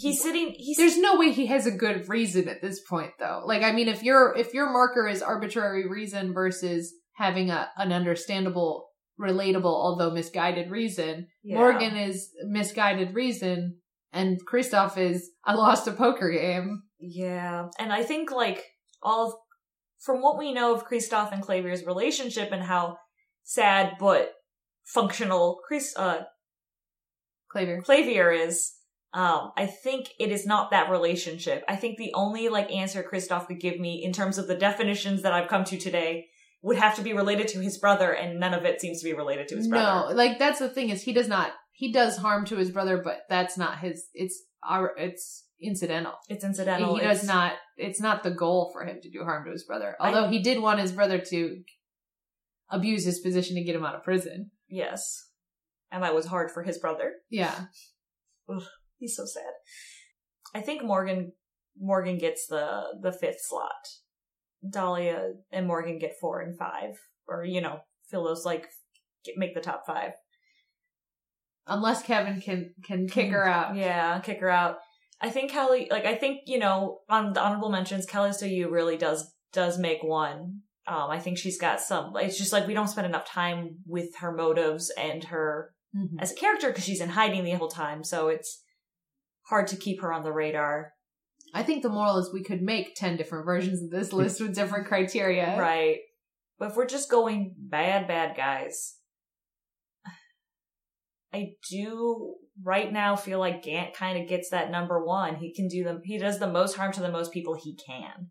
[0.00, 0.54] he's sitting.
[0.56, 3.42] He's There's no way he has a good reason at this point, though.
[3.44, 7.92] Like, I mean, if your if your marker is arbitrary reason versus having a an
[7.92, 8.88] understandable,
[9.20, 11.58] relatable, although misguided reason, Yeah.
[11.58, 13.78] Morgan is misguided reason,
[14.12, 16.82] and Kristoph is I lost a poker game.
[16.98, 18.64] Yeah, and I think like
[19.02, 19.34] all of,
[19.98, 22.98] from what we know of Kristoph and Klavier's relationship and how
[23.42, 24.32] sad but
[24.84, 26.24] functional Chris uh
[27.54, 27.82] Klavier.
[27.82, 28.72] Klavier is,
[29.12, 31.64] um, I think it is not that relationship.
[31.68, 35.22] I think the only like answer Kristoph could give me in terms of the definitions
[35.22, 36.26] that I've come to today
[36.62, 39.14] would have to be related to his brother, and none of it seems to be
[39.14, 40.10] related to his brother.
[40.10, 43.00] No, like that's the thing is he does not he does harm to his brother,
[43.02, 44.06] but that's not his.
[44.14, 46.12] It's our it's incidental.
[46.28, 46.94] It's incidental.
[46.96, 49.64] he does It's- not it's not the goal for him to do harm to his
[49.64, 51.62] brother I- although he did want his brother to
[52.70, 55.28] abuse his position to get him out of prison Yes,
[55.90, 57.14] and that was hard for his brother.
[57.28, 57.64] yeah
[59.00, 59.52] He's so sad.
[60.54, 61.32] I think Morgan
[61.80, 63.88] Morgan gets the the fifth slot.
[64.68, 66.90] Dahlia and Morgan get four and five,
[67.26, 67.80] or you know,
[68.10, 68.68] fill those like
[69.24, 70.12] get, make the top five.
[71.66, 74.76] unless kevin can can kick her out Yeah, kick her out.
[75.22, 78.70] I think Kelly, like, I think, you know, on the honorable mentions, Kelly So You
[78.70, 80.62] really does, does make one.
[80.86, 84.16] Um, I think she's got some, it's just like we don't spend enough time with
[84.20, 86.22] her motives and her Mhm.
[86.22, 88.02] as a character because she's in hiding the whole time.
[88.02, 88.62] So it's
[89.48, 90.92] hard to keep her on the radar.
[91.52, 94.54] I think the moral is we could make 10 different versions of this list with
[94.54, 95.58] different criteria.
[95.58, 95.98] Right.
[96.58, 98.96] But if we're just going bad, bad guys,
[101.32, 105.36] I do right now feel like Gant kind of gets that number one.
[105.36, 108.28] He can do them, he does the most harm to the most people he can.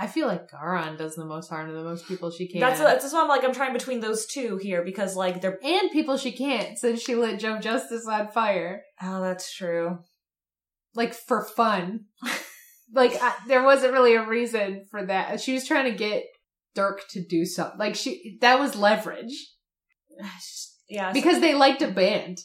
[0.00, 2.58] I feel like Ga'ran does the most harm to the most people she can.
[2.58, 5.90] That's, that's why I'm like, I'm trying between those two here because like they're, and
[5.90, 8.82] people she can't since she lit Jove Justice on fire.
[9.02, 9.98] oh, that's true.
[10.94, 12.06] Like for fun.
[12.94, 15.38] like I, there wasn't really a reason for that.
[15.38, 16.24] She was trying to get
[16.74, 17.78] Dhurke to do something.
[17.78, 19.34] Like she, that was leverage
[20.88, 21.12] Yeah.
[21.12, 22.38] because they liked a band.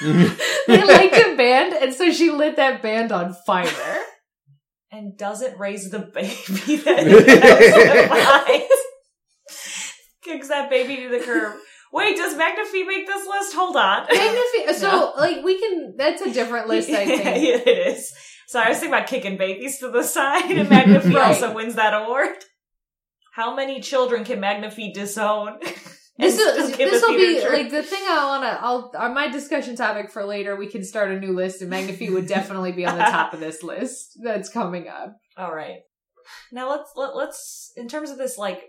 [0.02, 3.98] they liked a band, and so she lit that band on fire.
[4.92, 8.62] And doesn't raise the baby that behind.
[10.22, 11.56] Kicks that baby to the curb.
[11.92, 13.54] Wait, does Magnifi make this list?
[13.54, 14.06] Hold on.
[14.06, 15.12] Magnifi- so No.
[15.16, 15.94] like we can.
[15.96, 17.66] That's a different list, I yeah, think.
[17.66, 18.12] it is.
[18.46, 21.26] So I was thinking about kicking babies to the side, and Magnifi Right.
[21.34, 22.36] also wins that award.
[23.34, 25.58] How many children can Magnifi disown?
[26.22, 28.64] This will this will be like the thing I want to.
[28.64, 30.54] I'll uh, my discussion topic for later.
[30.54, 33.40] We can start a new list, and Magnifi would definitely be on the top of
[33.40, 35.16] this list that's coming up.
[35.36, 35.80] All right.
[36.52, 38.62] Now let's let, let's in terms of this like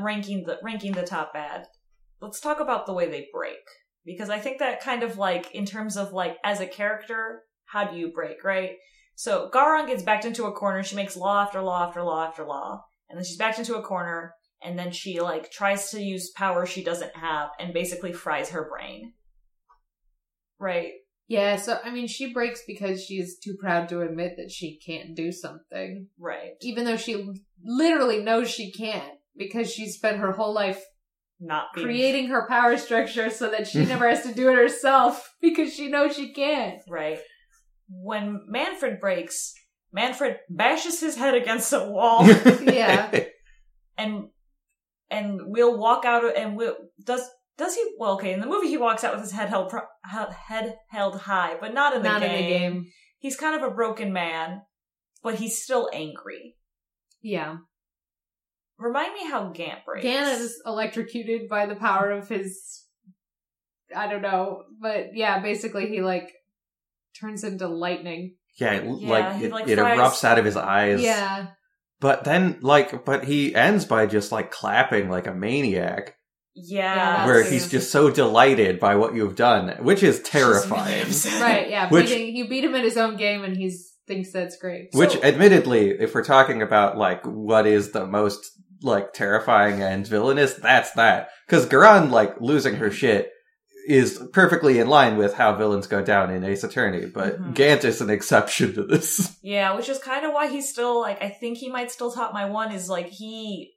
[0.00, 1.66] ranking the ranking the top bad.
[2.20, 3.58] Let's talk about the way they break
[4.06, 7.84] because I think that kind of like in terms of like as a character, how
[7.84, 8.76] do you break, right?
[9.16, 10.82] So Ga'ran gets backed into a corner.
[10.82, 13.82] She makes law after law after law after law, and then she's backed into a
[13.82, 18.50] corner, and then she like tries to use power she doesn't have, and basically fries
[18.50, 19.12] her brain.
[20.58, 20.92] Right.
[21.28, 25.16] Yeah, so I mean, she breaks because she's too proud to admit that she can't
[25.16, 26.52] do something, Right.
[26.62, 27.26] even though she
[27.64, 30.82] literally knows she can't because she spent her whole life
[31.40, 35.34] Not being creating her power structure so that she never has to do it herself
[35.42, 36.80] because she knows she can't.
[36.88, 37.18] Right.
[37.88, 39.52] When Manfred breaks,
[39.92, 42.24] Manfred bashes his head against a wall
[42.62, 43.24] Yeah.
[43.98, 44.28] and
[45.10, 47.22] and we'll walk out and we'll does
[47.58, 49.80] does he well okay in the movie he walks out with his head held pro,
[50.04, 52.30] head held high but not in the Not game.
[52.30, 52.86] in the game.
[53.18, 54.62] he's kind of a broken man
[55.22, 56.56] but he's still angry
[57.22, 57.56] Yeah.
[58.78, 62.84] remind me how Gant breaks Ganon is electrocuted by the power of his
[63.94, 66.32] I don't know, but yeah, basically he like
[67.18, 68.34] turns into lightning.
[68.58, 71.00] Yeah, Yeah, like it, like, it erupts out of his eyes.
[71.00, 71.46] Yeah.
[72.00, 76.16] But then, like, but he ends by just like clapping like a maniac,
[76.54, 81.06] yeah, Yeah, where he's just so delighted by what you've done, which is terrifying.
[81.40, 81.88] Right, yeah.
[81.88, 84.88] Which- beating, you beat him at his own game and he's thinks that's great.
[84.92, 88.44] Which, So- admittedly, if we're talking about like what is the most
[88.82, 91.28] like terrifying and villainous, that's that.
[91.46, 93.30] Because Ga'ran like losing her shit
[93.86, 97.54] is perfectly in line with how villains go down in Ace Attorney, but Mhm.
[97.54, 99.36] Gant is an exception to this.
[99.42, 102.32] Yeah, which is kind of why he's still like I think he might still top
[102.32, 103.74] my one is like he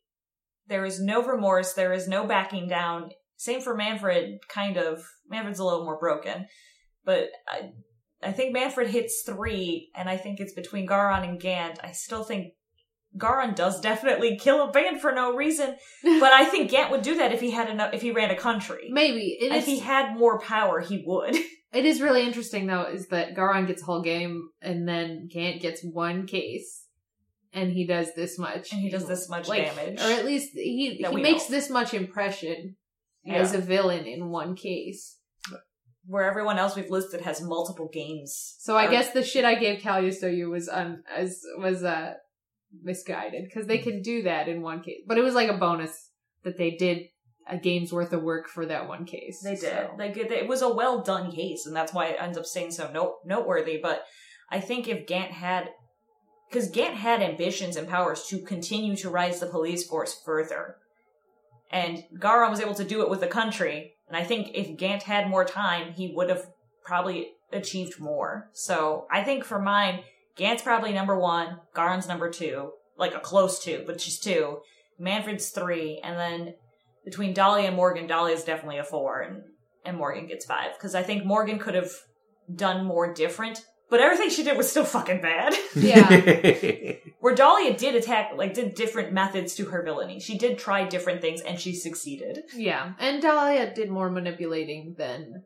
[0.68, 3.10] there is no remorse, there is no backing down.
[3.38, 5.04] Same for Manfred, kind of.
[5.28, 6.48] Manfred's a little more broken,
[7.06, 7.72] but I
[8.22, 11.80] I think Manfred hits three, and I think it's between Ga'ran and Gant.
[11.82, 12.54] I still think
[13.18, 17.18] Ga'ran does definitely kill a band for no reason, but I think Gant would do
[17.18, 18.90] that if he had enough, if he ran a country.
[18.92, 19.38] Maybe.
[19.40, 21.36] It If is, he had more power, he would.
[21.74, 25.62] it is really interesting though, is that Ga'ran gets a whole game and then Gant
[25.62, 26.86] gets one case.
[27.52, 28.72] And he does this much.
[28.72, 30.00] And he does this much damage.
[30.00, 31.56] Or at least he, he makes know.
[31.56, 32.76] this much impression
[33.24, 33.38] Yeah.
[33.38, 35.18] as a villain in one case.
[36.06, 38.56] Where everyone else we've listed has multiple games.
[38.60, 42.14] So I guess the shit I gave Calisto Yew was um as was uh
[42.84, 43.84] misguided because they mm.
[43.84, 46.12] can do that in one case, but it was like a bonus
[46.44, 47.04] that they did
[47.48, 49.42] a game's worth of work for that one case.
[49.42, 49.62] They did.
[49.62, 52.46] So- Like it it was a well done case, and that's why it ends up
[52.46, 53.80] staying so note, noteworthy.
[53.82, 54.04] But
[54.50, 55.70] I think if Gant had,
[56.50, 60.76] because Gant had ambitions and powers to continue to rise the police force further,
[61.72, 63.94] and Ga'ran was able to do it with the country.
[64.08, 66.48] And I think if Gant had more time, he would have
[66.84, 68.50] probably achieved more.
[68.54, 70.02] So I think for mine,
[70.40, 74.60] Gant's probably number one, Ga'ran's number two, like a close two, but she's two.
[74.98, 76.54] Manfred's three, and then
[77.04, 79.44] between Dolly and Morgan, Dolly is definitely a four, and,
[79.84, 80.72] and Morgan gets five.
[80.78, 81.92] Because I think Morgan could have
[82.56, 85.54] done more different, but everything she did was still fucking bad.
[85.76, 86.96] Yeah.
[87.20, 90.22] Where Dahlia did attack, like, did different methods to her villainy.
[90.22, 92.44] She did try different things, and she succeeded.
[92.56, 95.44] Yeah, and Dahlia did more manipulating than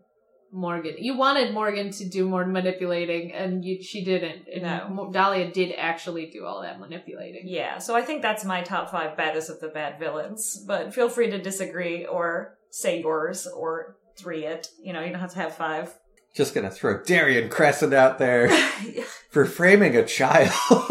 [0.53, 0.95] Morgan.
[0.99, 4.47] You wanted Morgan to do more manipulating, and you, she didn't.
[4.53, 4.63] And
[4.95, 5.09] No.
[5.11, 7.47] Dahlia did actually do all that manipulating.
[7.47, 10.63] Yeah, so I think that's my top five baddest of the bad villains.
[10.67, 14.67] But feel free to disagree or say yours or three it.
[14.79, 15.93] You know, you don't have to have five.
[16.35, 18.49] Just gonna throw Daryan Crescend out there
[19.31, 20.51] for framing a child.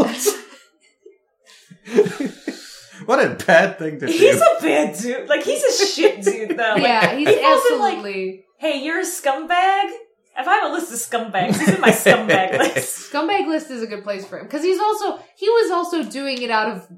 [3.07, 4.13] what a bad thing to do.
[4.13, 5.29] he's a bad dude.
[5.29, 6.73] Like he's a shit dude though.
[6.75, 9.91] Like, yeah, he's he wasn't, like- absolutely hey, you're a scumbag.
[10.39, 13.13] If I have a list of scumbags, he's in my scumbag list.
[13.13, 16.41] scumbag list is a good place for him because he's also he was also doing
[16.41, 16.89] it out of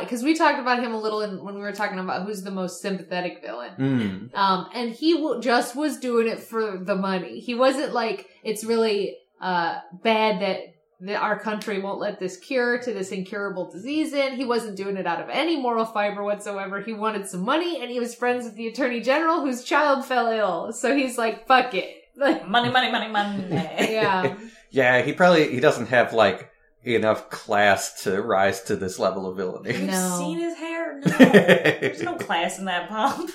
[0.00, 2.50] because we talked about him a little in, when we were talking about who's the
[2.50, 3.72] most sympathetic villain.
[3.78, 4.34] Mm.
[4.36, 7.40] Um, and he w- just was doing it for the money.
[7.40, 10.77] He wasn't like it's really uh bad that that
[11.08, 14.34] our country won't let this cure to this incurable disease in.
[14.34, 16.80] He wasn't doing it out of any moral fiber whatsoever.
[16.80, 20.26] He wanted some money, and he was friends with the attorney general whose child fell
[20.28, 20.72] ill.
[20.72, 23.46] So he's like, "Fuck it." Like, Money, money, money, money.
[23.50, 24.34] yeah,
[24.70, 26.50] Yeah, he probably he doesn't have like
[26.82, 29.70] enough class to rise to this level of villainy.
[29.72, 30.16] Have you No.
[30.18, 31.00] seen his hair?
[31.06, 31.16] No.
[31.16, 33.30] There's no class in that pump.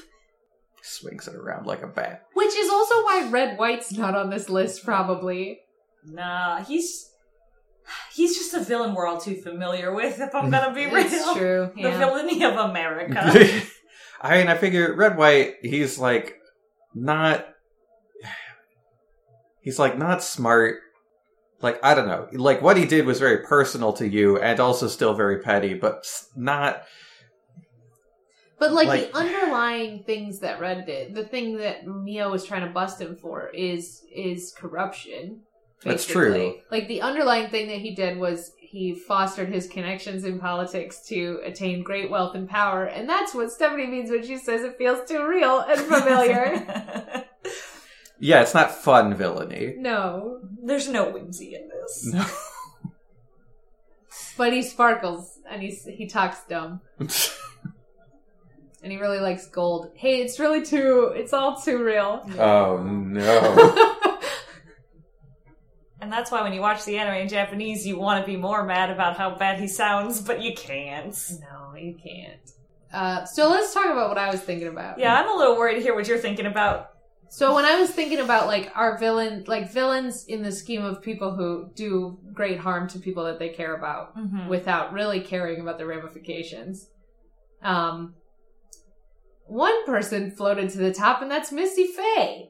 [0.82, 2.26] Swings it around like a bat.
[2.34, 4.84] which is also why Redd White's not on this list.
[4.84, 5.62] Probably.
[6.06, 7.10] Nah, he's
[8.14, 10.20] he's just a villain we're all too familiar with.
[10.20, 11.72] If I'm gonna be real, It's true.
[11.76, 13.20] the villainy of America.
[14.22, 16.40] I mean, I figure Redd White, he's like
[16.94, 17.48] not.
[19.62, 20.80] He's like not smart.
[21.62, 22.28] Like I don't know.
[22.34, 26.06] Like what he did was very personal to you, and also still very petty, but
[26.36, 26.84] not.
[28.60, 32.66] But like, Like- the underlying things that Redd did, the thing that Mia was trying
[32.66, 35.42] to bust him for is is corruption.
[35.84, 36.56] That's true.
[36.72, 41.40] Like the underlying thing that he did was he fostered his connections in politics to
[41.44, 45.08] attain great wealth and power, and that's what Stephanie means when she says it feels
[45.08, 47.26] too real and familiar.
[48.20, 49.76] Yeah, it's not fun villainy.
[49.78, 52.14] no, There's no whimsy in this.
[52.14, 52.26] No.
[54.38, 56.82] but he sparkles and he's he talks dumb.
[58.82, 59.92] And he really likes gold.
[59.96, 61.14] Hey, it's really too.
[61.16, 62.22] It's all too real.
[62.38, 63.93] oh no.
[66.04, 68.66] And that's why when you watch the anime in Japanese, you want to be more
[68.66, 71.18] mad about how bad he sounds, but you can't.
[71.40, 72.42] No, you can't.
[72.92, 75.00] Uh, so let's talk about what I was thinking about.
[75.00, 76.90] Yeah, I'm a little worried to hear what you're thinking about.
[77.30, 81.02] So when I was thinking about like our villain, like villains in the scheme of
[81.02, 84.50] people who do great harm to people that they care about Mm-hmm.
[84.50, 86.90] without really caring about the ramifications,
[87.64, 88.14] um,
[89.48, 92.50] one person floated to the top, and that's Misty Fey.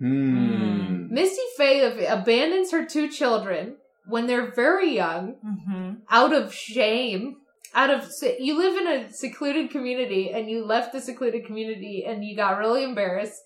[0.00, 0.89] Hmm.
[1.10, 5.90] Misty Fey abandons her two children when they're very young Mm-hmm.
[6.08, 7.36] out of shame
[7.72, 12.24] out of you live in a secluded community and you left the secluded community and
[12.24, 13.40] you got really embarrassed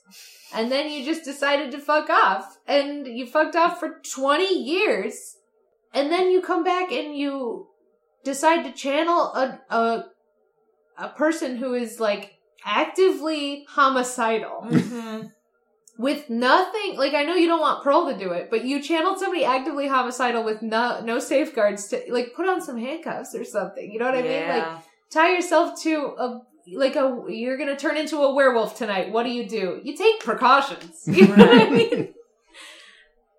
[0.54, 5.36] and then you just decided to fuck off and you fucked off for 20 years
[5.92, 7.66] and then you come back and you
[8.24, 10.04] decide to channel a a
[10.96, 15.26] a person who is like actively homicidal Mm-hmm.
[15.96, 19.18] With nothing like I know you don't want Pearl to do it, but you channeled
[19.18, 23.92] somebody actively homicidal with no no safeguards to like put on some handcuffs or something.
[23.92, 24.48] You know what I mean?
[24.48, 24.66] Like
[25.10, 26.42] tie yourself to a
[26.72, 29.12] like a you're gonna turn into a werewolf tonight.
[29.12, 29.80] What do you do?
[29.84, 31.02] You take precautions.
[31.06, 32.14] You know what I mean?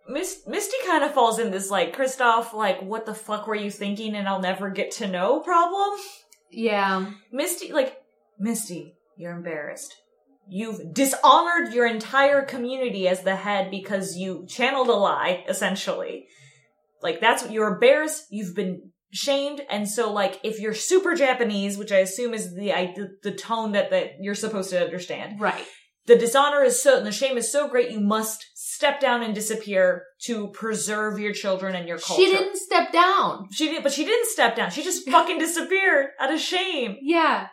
[0.08, 4.16] Misty kind of falls in this like Kristoph, like what the fuck were you thinking,
[4.16, 6.00] and I'll never get to know problem.
[6.52, 7.12] Yeah.
[7.32, 8.02] Misty, like
[8.40, 9.96] Misty, you're embarrassed.
[10.48, 16.28] You've dishonored your entire community as the head because you channeled a lie, essentially.
[17.02, 18.26] Like that's what you're embarrassed.
[18.30, 22.74] You've been shamed, and so like if you're super Japanese, which I assume is the
[22.74, 25.66] I, the, the tone that that you're supposed to understand, Right.
[26.06, 27.92] the dishonor is so and the shame is so great.
[27.92, 32.22] You must step down and disappear to preserve your children and your culture.
[32.24, 33.48] She didn't step down.
[33.52, 34.70] She didn't, but she didn't step down.
[34.72, 36.98] She just fucking disappeared out of shame.
[37.02, 37.48] Yeah.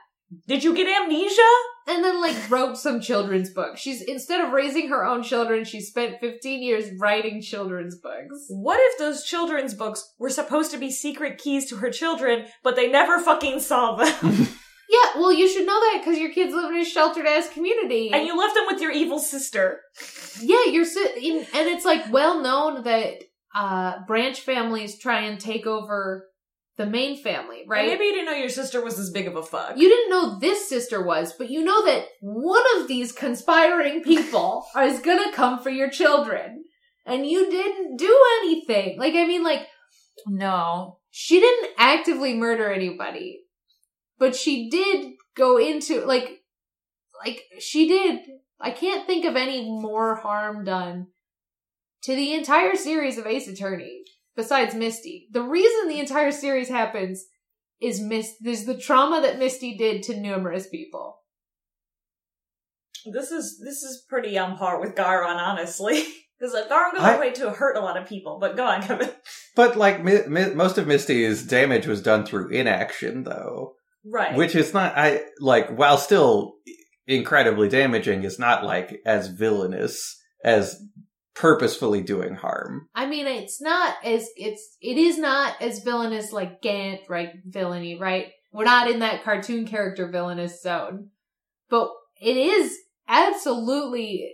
[0.48, 1.42] Did you get amnesia?
[1.88, 3.80] And then like wrote some children's books.
[3.80, 8.46] She's instead of raising her own children, she spent 15 years writing children's books.
[8.48, 12.76] What if those children's books were supposed to be secret keys to her children, but
[12.76, 14.46] they never fucking saw them?
[14.88, 18.10] Yeah, well, you should know that because your kids live in a sheltered ass community.
[18.12, 19.80] and you left them with your evil sister.
[20.42, 23.14] yeah, you're si- in, and it's like well known that
[23.54, 26.26] uh branch families try and take over
[26.76, 27.80] the main family, right?
[27.80, 29.76] And maybe you didn't know your sister was as big of a fuck.
[29.76, 34.64] you didn't know this sister was, but you know that one of these conspiring people
[34.78, 36.64] is gonna come for your children.
[37.04, 38.96] And you didn't do anything.
[38.96, 39.66] Like, I mean, like,
[40.24, 40.98] no.
[41.10, 43.40] she didn't actively murder anybody,
[44.18, 46.42] but she did go into like,
[47.24, 48.20] like she did
[48.62, 51.08] I can't think of any more harm done
[52.04, 54.04] to the entire series of Ace Attorney
[54.36, 55.28] besides Misty.
[55.30, 57.24] The reason the entire series happens
[57.80, 61.18] is Miss is the trauma that Misty did to numerous people.
[63.12, 66.04] This is this is pretty on par with Ga'ran, honestly.
[66.38, 68.38] Because like, Ga'ran goes I- way to hurt a lot of people.
[68.40, 69.10] But go on, Kevin.
[69.54, 73.74] But like mi- mi- most of Misty's damage was done through inaction, though,
[74.04, 74.34] Right.
[74.34, 74.94] which is not.
[74.98, 76.54] I like while still
[77.06, 80.82] incredibly damaging, is not like as villainous as
[81.34, 82.88] purposefully doing harm.
[82.94, 87.30] I mean, it's not as it's it is not as villainous like Gant, right?
[87.46, 88.28] Villainy, right?
[88.52, 91.08] We're not in that cartoon character villainous zone,
[91.70, 92.76] but it is
[93.08, 94.30] absolutely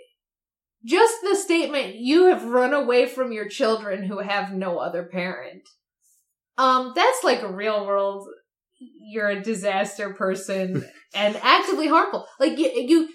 [0.84, 5.62] just the statement you have run away from your children who have no other parent.
[6.56, 8.26] Um, that's like a real world.
[8.78, 10.84] You're a disaster person
[11.14, 12.26] and actively harmful.
[12.40, 13.08] Like you, you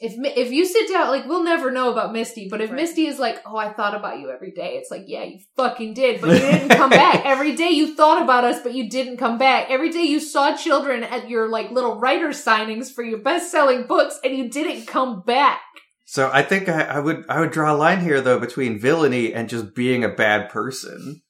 [0.00, 2.76] if if you sit down, like we'll never know about Misty, but if Right.
[2.76, 5.94] Misty is like, "Oh, I thought about you every day," it's like, "Yeah, you fucking
[5.94, 7.70] did, but you didn't come back every day.
[7.70, 10.02] You thought about us, but you didn't come back every day.
[10.02, 14.36] You saw children at your like little writer signings for your best selling books, and
[14.36, 15.60] you didn't come back."
[16.06, 19.34] So I think I, I would I would draw a line here though between villainy
[19.34, 21.22] and just being a bad person.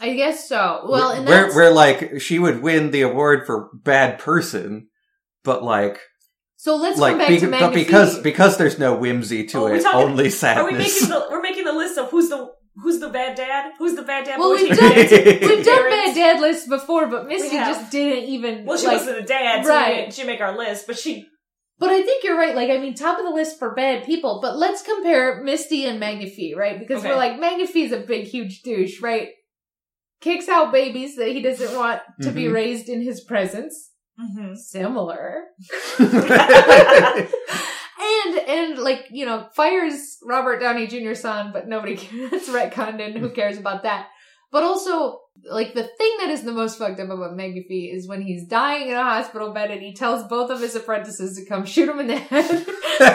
[0.00, 0.86] I guess so.
[0.88, 4.88] Well, and where that's where like she would win the award for bad person,
[5.44, 5.98] but like
[6.62, 6.76] so.
[6.76, 7.86] Let's like come back be- to but Magnifique.
[7.86, 10.78] because because there's no whimsy to Oh, it, talking- only Are we sadness.
[11.02, 12.48] making the we're making the list of who's the
[12.82, 13.72] who's the bad dad?
[13.78, 14.38] Who's the bad dad?
[14.38, 18.64] Well, we've done- We've done bad dad lists before, but Misty just didn't even.
[18.64, 20.04] Well, she like, wasn't a dad, so Right.
[20.04, 20.14] right.
[20.14, 21.26] she make our list, but she
[21.78, 22.54] But I think you're right.
[22.54, 24.40] Like, I mean, top of the list for bad people.
[24.42, 26.78] But let's compare Misty and Magnifique, right?
[26.78, 27.08] Because Okay.
[27.10, 29.28] we're like, Magnifique's a big, huge douche, right?
[30.20, 32.52] Kicks out babies that he doesn't want to be Mhm.
[32.52, 33.89] raised in his presence.
[34.20, 34.56] Mhm.
[34.56, 35.44] Similar.
[35.98, 36.10] and,
[38.48, 42.30] and like, you know, fires Robert Downey Jr.'s son, but nobody cares.
[42.30, 44.08] That's retconned and who cares about that?
[44.52, 48.20] But also, like, the thing that is the most fucked up about Magnifique is when
[48.22, 51.64] he's dying in a hospital bed and he tells both of his apprentices to come
[51.64, 52.64] shoot him in the head.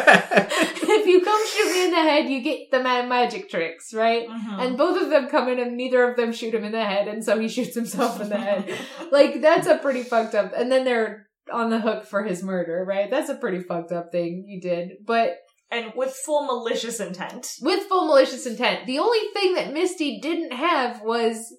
[0.09, 4.27] if you come shoot me in the head, you get the ma- magic tricks, right?
[4.29, 4.59] Mhm.
[4.59, 7.07] And both of them come in and neither of them shoot him in the head,
[7.07, 8.73] and so he shoots himself in the head.
[9.11, 10.53] like, that's a pretty fucked up.
[10.55, 13.09] And then they're on the hook for his murder, right?
[13.11, 14.93] That's a pretty fucked up thing you did.
[15.05, 15.37] But
[15.75, 17.55] and with full malicious intent.
[17.61, 18.85] with full malicious intent.
[18.85, 21.53] The only thing that Misty didn't have was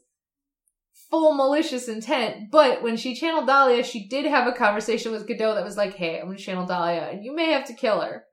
[1.10, 5.54] full malicious intent, but when she channeled Dahlia, she did have a conversation with Godot
[5.54, 8.24] that was like, hey, I'm gonna channel Dahlia, and you may have to kill her.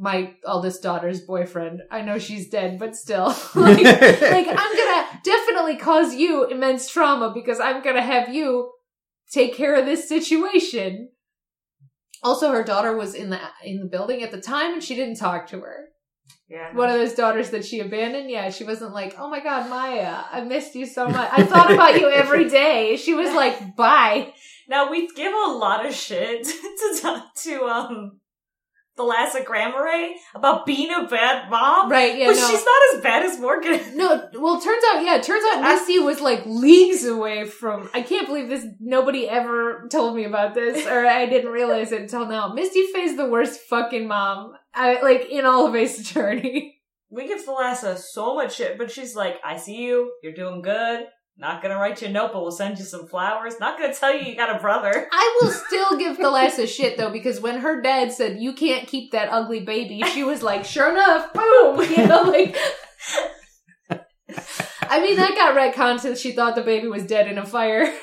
[0.00, 1.82] My eldest daughter's boyfriend.
[1.90, 3.26] I know she's dead, but still.
[3.54, 8.70] like, like, I'm gonna definitely cause you immense trauma because I'm gonna have you
[9.32, 11.10] take care of this situation.
[12.22, 15.16] Also, her daughter was in the in the building at the time, and she didn't
[15.16, 15.88] talk to her
[16.48, 16.74] Yeah.
[16.74, 18.30] one of those daughters that she abandoned.
[18.30, 21.30] Yeah, she wasn't like, "Oh my god, Maya, I missed you so much.
[21.32, 24.32] I thought about you every day." She was like, "Bye."
[24.70, 26.44] Now we give a lot of shit
[26.92, 28.20] to to um
[28.98, 31.90] Thalassa Gramarye about being a bad mom.
[31.90, 32.18] Right?
[32.18, 32.28] Yeah.
[32.28, 32.48] but no.
[32.48, 33.96] she's not as bad as Morgan.
[33.96, 37.88] no, well, it turns out, yeah, it turns out Misty was like leagues away from.
[37.94, 38.66] I can't believe this.
[38.80, 42.52] Nobody ever told me about this, or I didn't realize it until now.
[42.52, 46.74] Misty Fey's the worst fucking mom, I, like in all of Ace Attorney.
[47.10, 51.06] We give Thalassa so much shit, but she's like, I see you, you're doing good.
[51.40, 53.60] Not gonna write you a note, but we'll send you some flowers.
[53.60, 55.08] Not gonna tell you you got a brother.
[55.12, 59.12] I will still give Thalassa shit though, because when her dad said, you can't keep
[59.12, 62.56] that ugly baby, she was like, sure enough, boom, you know, like.
[64.90, 67.84] I mean, that got retconned since she thought the baby was dead in a fire.
[67.84, 67.94] like,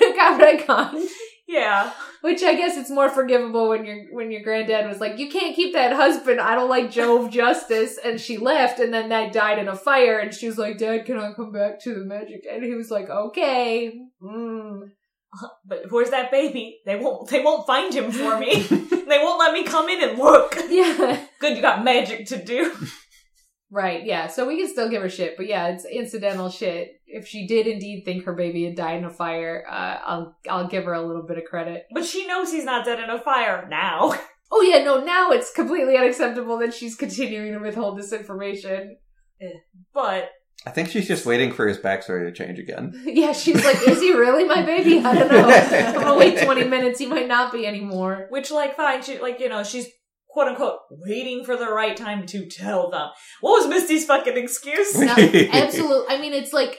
[0.00, 1.08] it got retconned.
[1.46, 1.92] Yeah.
[2.22, 5.56] Which I guess it's more forgivable when your when your granddad was like, "You can't
[5.56, 6.40] keep that husband.
[6.40, 10.18] I don't like Jove Justice," and she left, and then that died in a fire,
[10.18, 12.90] and she was like, "Dad, can I come back to the magic?" And he was
[12.90, 14.90] like, "Okay." Mm.
[15.64, 16.80] But where's that baby?
[16.84, 18.62] They won't they won't find him for me.
[18.62, 20.56] they won't let me come in and look.
[20.68, 21.24] Yeah.
[21.38, 22.74] Good, you got magic to do.
[23.72, 24.26] Right, yeah.
[24.26, 27.00] So we can still give her shit, but yeah, it's incidental shit.
[27.06, 30.66] If she did indeed think her baby had died in a fire, uh, I'll I'll
[30.66, 31.86] give her a little bit of credit.
[31.92, 34.14] But she knows he's not dead in a fire now.
[34.52, 38.96] Oh yeah, no, now it's completely unacceptable that she's continuing to withhold this information.
[39.94, 40.30] But
[40.66, 42.92] I think she's just waiting for his backstory to change again.
[43.06, 44.98] Yeah, she's like, is he really my baby?
[44.98, 45.48] I don't know.
[45.48, 46.98] I'm gonna wait 20 minutes.
[46.98, 48.26] He might not be anymore.
[48.30, 49.86] which like fine, she like, you know, she's
[50.32, 53.08] quote unquote waiting for the right time to tell them.
[53.40, 54.96] What was Misty's fucking excuse?
[54.98, 55.14] No,
[55.52, 56.14] absolutely.
[56.14, 56.78] I mean, it's like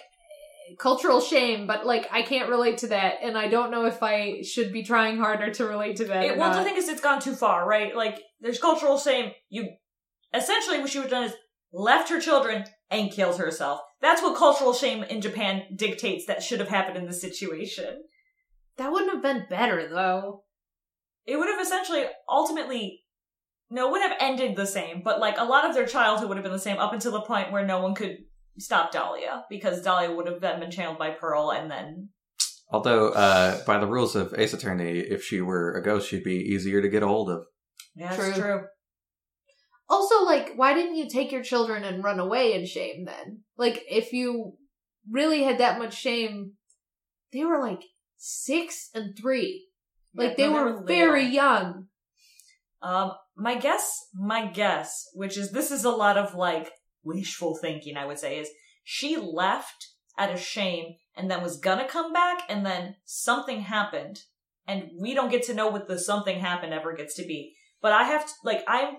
[0.80, 4.42] cultural shame, but like I can't relate to that, and I don't know if I
[4.44, 6.24] should be trying harder to relate to that.
[6.26, 7.96] It, or well, the thing is, it's gone too far, right?
[7.96, 9.32] Like, there's cultural shame.
[9.50, 9.70] You
[10.34, 11.36] essentially what she would have done is
[11.74, 13.82] left her children and killed herself.
[14.02, 18.04] That's what cultural shame in Japan dictates that should have happened in this situation.
[18.78, 20.44] that wouldn't have been better though.
[21.26, 23.01] It would have essentially, ultimately,
[23.72, 26.38] no, it would have ended the same, but like a lot of their childhood would
[26.38, 28.18] have been the same up until the point where no one could
[28.60, 32.10] stop Dahlia because Dahlia would have then been channeled by Pearl, and then
[32.74, 36.36] Although, uh, by the rules of Ace Attorney, if she were a ghost, she'd be
[36.38, 37.44] easier to get a hold of.
[37.96, 38.26] yeah, True.
[38.28, 38.62] that's true.
[39.90, 43.42] Also, like, why didn't you take your children and run away in shame then?
[43.58, 44.54] Like, if you
[45.10, 46.54] really had that much shame,
[47.34, 47.82] they were like
[48.16, 49.68] six and three.
[50.16, 51.34] Like, Yeah, they no, were very little.
[51.36, 51.88] young.
[52.82, 53.12] Um,
[53.42, 56.72] my guess, my guess, which is this is a lot of like
[57.04, 58.50] wishful thinking, I would say, is
[58.84, 59.88] she left
[60.18, 64.20] out of shame and then was gonna come back and then something happened
[64.68, 67.56] and we don't get to know what the something happened ever gets to be.
[67.82, 68.98] But I have to, like, I'm,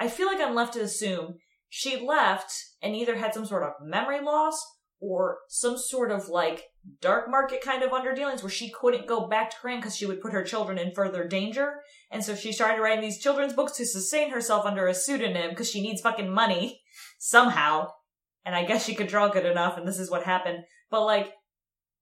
[0.00, 1.34] I feel like I'm left to assume
[1.68, 4.64] she left and either had some sort of memory loss
[5.04, 6.64] or some sort of like
[7.00, 10.20] dark market kind of underdealings where she couldn't go back to Kurain because she would
[10.20, 11.80] put her children in further danger.
[12.10, 15.70] And so she started writing these children's books to sustain herself under a pseudonym because
[15.70, 16.80] she needs fucking money
[17.18, 17.88] somehow.
[18.44, 20.64] And I guess she could draw good enough, and this is what happened.
[20.90, 21.32] But like,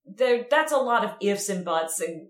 [0.05, 2.29] there, that's a lot of ifs and buts and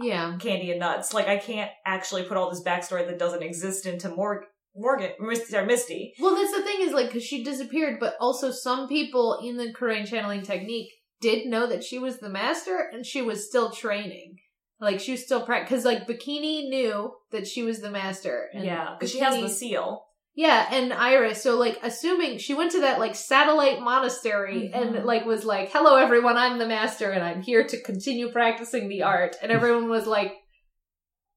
[0.00, 0.36] Yeah.
[0.38, 1.12] candy and nuts.
[1.12, 5.56] Like, I can't actually put all this backstory that doesn't exist into Morgan, Morgan, Misty,
[5.56, 6.14] or Misty.
[6.20, 9.72] Well, that's the thing is, like, because she disappeared, but also some people in the
[9.72, 10.90] Kurain channeling technique
[11.20, 14.36] did know that she was the master and she was still training.
[14.80, 15.76] Like, she was still practicing.
[15.76, 18.48] Because, like, Bikini knew that she was the master.
[18.54, 20.06] And yeah, because she has the seal.
[20.34, 21.42] Yeah, and Iris.
[21.42, 24.96] So, like, assuming she went to that, like, satellite monastery Mhm.
[24.96, 28.88] and, like, was like, hello, everyone, I'm the master and I'm here to continue practicing
[28.88, 29.36] the art.
[29.42, 30.34] And everyone was like,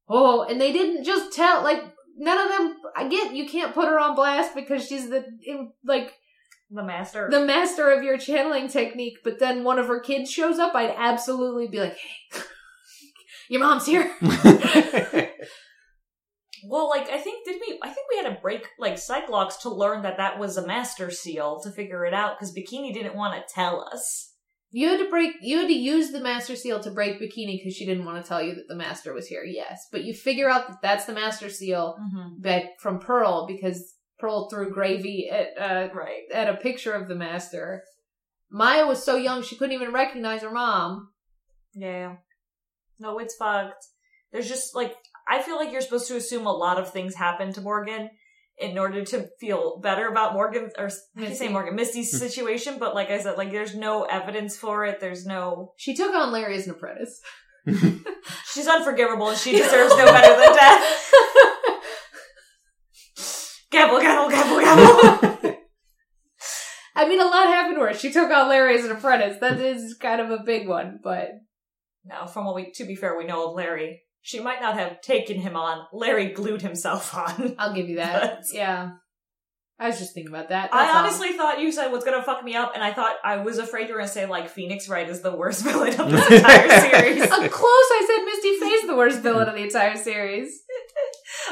[0.07, 1.83] oh, and they didn't just tell, like,
[2.17, 5.71] none of them, I get you can't put her on blast because she's the, in-
[5.85, 6.13] like,
[6.71, 7.27] The master.
[7.29, 10.93] the master of your channeling technique, but then one of her kids shows up, I'd
[10.97, 12.39] absolutely be like, hey,
[13.49, 14.11] your mom's here.
[16.65, 17.77] Well, like I think did we?
[17.83, 21.11] I think we had to break like Psyche-Locks to learn that that was a master
[21.11, 24.32] seal to figure it out because Bikini didn't want to tell us.
[24.75, 27.75] You had to break, you had to use the master seal to break Bikini because
[27.75, 29.87] she didn't want to tell you that the master was here, yes.
[29.91, 32.41] But you figure out that that's the master seal Mm-hmm.
[32.41, 36.23] back from Pearl because Pearl threw gravy at, uh, Right.
[36.33, 37.83] at a picture of the master.
[38.49, 41.09] Maya was so young she couldn't even recognize her mom.
[41.75, 42.15] Yeah.
[42.99, 43.85] No, it's fucked.
[44.31, 44.95] There's just like
[45.27, 48.09] I feel like you're supposed to assume a lot of things happen to Morgan
[48.57, 51.35] in order to feel better about Morgan or I keep Misty.
[51.35, 52.17] saying Morgan Misty's hmm.
[52.17, 54.99] situation, but like I said, like there's no evidence for it.
[54.99, 55.73] There's no.
[55.77, 57.19] She took on Larry as an apprentice.
[58.53, 61.11] She's unforgivable and she deserves no better than death.
[63.71, 65.55] Gamble, gamble, gamble, gamble.
[66.95, 67.93] I mean, a lot happened to her.
[67.95, 69.37] She took on Larry as an apprentice.
[69.41, 71.29] That is kind of a big one, but
[72.05, 74.02] now, from what we, to be fair, we know of Larry.
[74.23, 75.85] She might not have taken him on.
[75.93, 77.55] Larry glued himself on.
[77.59, 78.37] I'll give you that.
[78.41, 78.91] But- yeah.
[79.79, 80.69] I was just thinking about that.
[80.73, 81.03] I That's all.
[81.03, 83.87] honestly thought you said what's gonna fuck me up, and I thought I was afraid
[83.89, 87.23] you were gonna say like Phoenix Wright is the worst villain of the entire series.
[87.23, 90.61] Up close, I said Misty Fey's the worst villain of the entire series.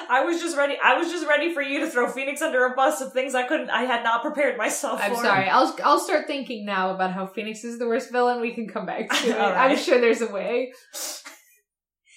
[0.07, 0.78] I was just ready.
[0.82, 3.47] I was just ready for you to throw Phoenix under a bus of things I
[3.47, 3.72] couldn't.
[3.72, 5.24] I had not prepared myself I'm for.
[5.24, 5.49] sorry.
[5.49, 8.39] I'll I'll start thinking now about how Phoenix is the worst villain.
[8.39, 9.38] We can come back to it.
[9.38, 9.72] All right.
[9.72, 10.72] I'm sure there's a way.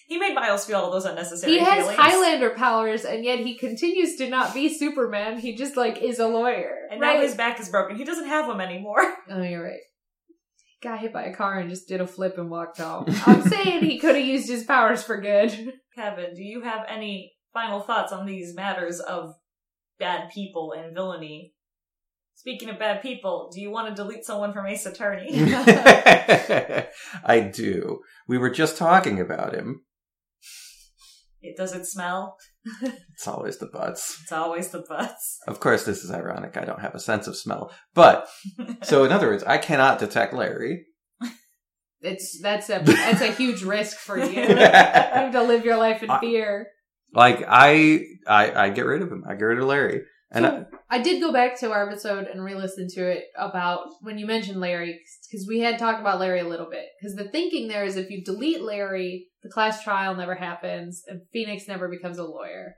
[0.07, 1.55] He made Miles feel all those unnecessary.
[1.55, 1.99] He has feelings.
[1.99, 5.39] Highlander powers, and yet he continues to not be Superman.
[5.39, 6.75] He just like is a lawyer.
[6.91, 7.17] and right?
[7.17, 7.97] now his back is broken.
[7.97, 9.03] He doesn't have them anymore.
[9.31, 9.81] Oh, you're right.
[10.83, 13.09] Got hit by a car and just did a flip and walked off.
[13.27, 15.73] I'm saying he could have used his powers for good.
[15.97, 19.35] Kevin, do you have any final thoughts on these matters of
[19.99, 21.55] bad people and villainy?
[22.35, 25.29] Speaking of bad people, do you want to delete someone from Ace Attorney?
[27.25, 28.01] I do.
[28.29, 29.83] We were just talking about him.
[31.45, 32.37] It doesn't smell?
[33.13, 34.19] It's always the butts.
[34.23, 35.39] It's always the butts.
[35.47, 36.57] Of course, this is ironic.
[36.57, 37.73] I don't have a sense of smell.
[37.95, 38.27] But,
[38.83, 40.87] so in other words, I cannot detect Larry.
[42.01, 44.27] It's that's a that's a huge risk for you.
[44.43, 46.67] you have to live your life in I- fear.
[47.15, 49.23] Like, I, I, I get rid of him.
[49.27, 50.03] I get rid of Larry.
[50.33, 54.19] And I, I did go back to our episode and re-listen to it about when
[54.19, 54.99] you mentioned Larry
[55.35, 56.87] because we had talked about Larry a little bit.
[57.01, 61.23] Because the thinking there is if you delete Larry, the class trial never happens and
[61.33, 62.77] Phoenix never becomes a lawyer.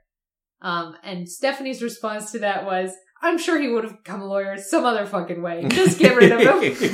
[0.61, 2.91] Um, and Stephanie's response to that was,
[3.21, 5.65] I'm sure he would have become a lawyer some other fucking way.
[5.69, 6.91] Just get rid of him.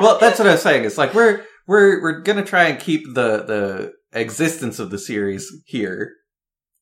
[0.00, 0.84] well, that's what I was saying.
[0.84, 5.50] It's like we're we're we're gonna try and keep the the existence of the series
[5.66, 6.12] here.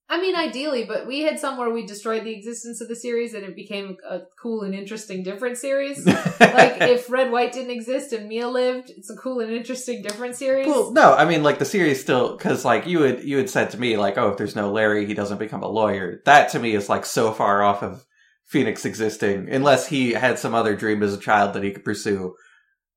[0.09, 3.44] I mean, ideally, but we had somewhere we destroyed the existence of the series and
[3.44, 6.05] it became a cool and interesting different series.
[6.07, 10.36] like if Redd White didn't exist and Mia lived, it's a cool and interesting different
[10.36, 10.66] series.
[10.66, 13.70] Well, no, I mean like the series still because like you had you had said
[13.70, 16.20] to me like oh if there's no Larry he doesn't become a lawyer.
[16.26, 18.05] That to me is like so far off of
[18.44, 22.34] Phoenix existing unless he had some other dream as a child that he could pursue.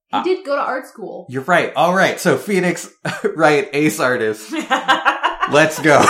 [0.09, 1.27] he uh, did go to art school.
[1.29, 1.71] You're right.
[1.77, 2.19] All right.
[2.19, 2.91] So Phoenix,
[3.35, 3.69] right?
[3.71, 4.51] Ace artist.
[5.49, 6.05] Let's go.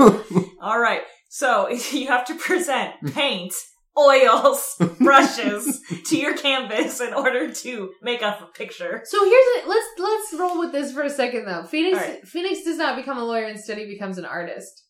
[0.60, 1.02] All right.
[1.28, 3.54] So you have to present paint,
[3.98, 9.02] oils, brushes to your canvas in order to make up a picture.
[9.04, 9.68] So here's it.
[9.68, 11.64] Let's let's roll with this for a second though.
[11.64, 12.26] Phoenix All right.
[12.26, 13.46] Phoenix does not become a lawyer.
[13.46, 14.84] Instead, he becomes an artist.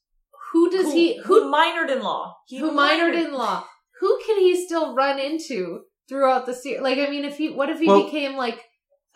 [0.53, 1.19] Who does who, he?
[1.25, 2.35] who Who minored in law?
[2.47, 3.65] He who minored in law?
[4.01, 6.81] Who can he still run into throughout the series?
[6.81, 8.61] Like, I mean, if he, what if he Well- became like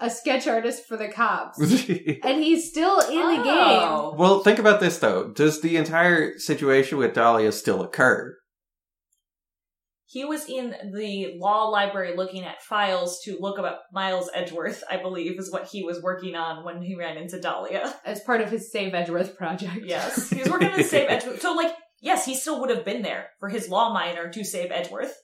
[0.04, 4.10] a sketch artist for the cops, and he's still in the oh.
[4.10, 4.18] game?
[4.18, 5.28] Well, think about this though.
[5.28, 8.36] Does the entire situation with Dahlia still occur?
[10.06, 14.98] He was in the law library looking at files to look about Miles Edgeworth, I
[14.98, 17.92] believe, is what he was working on when he ran into Dahlia.
[18.04, 19.80] As part of his Save Edgeworth project.
[19.84, 20.30] Yes.
[20.30, 21.40] He was working on the save Edgeworth.
[21.40, 24.70] So, like, yes, he still would have been there for his law minor to save
[24.70, 25.14] Edgeworth.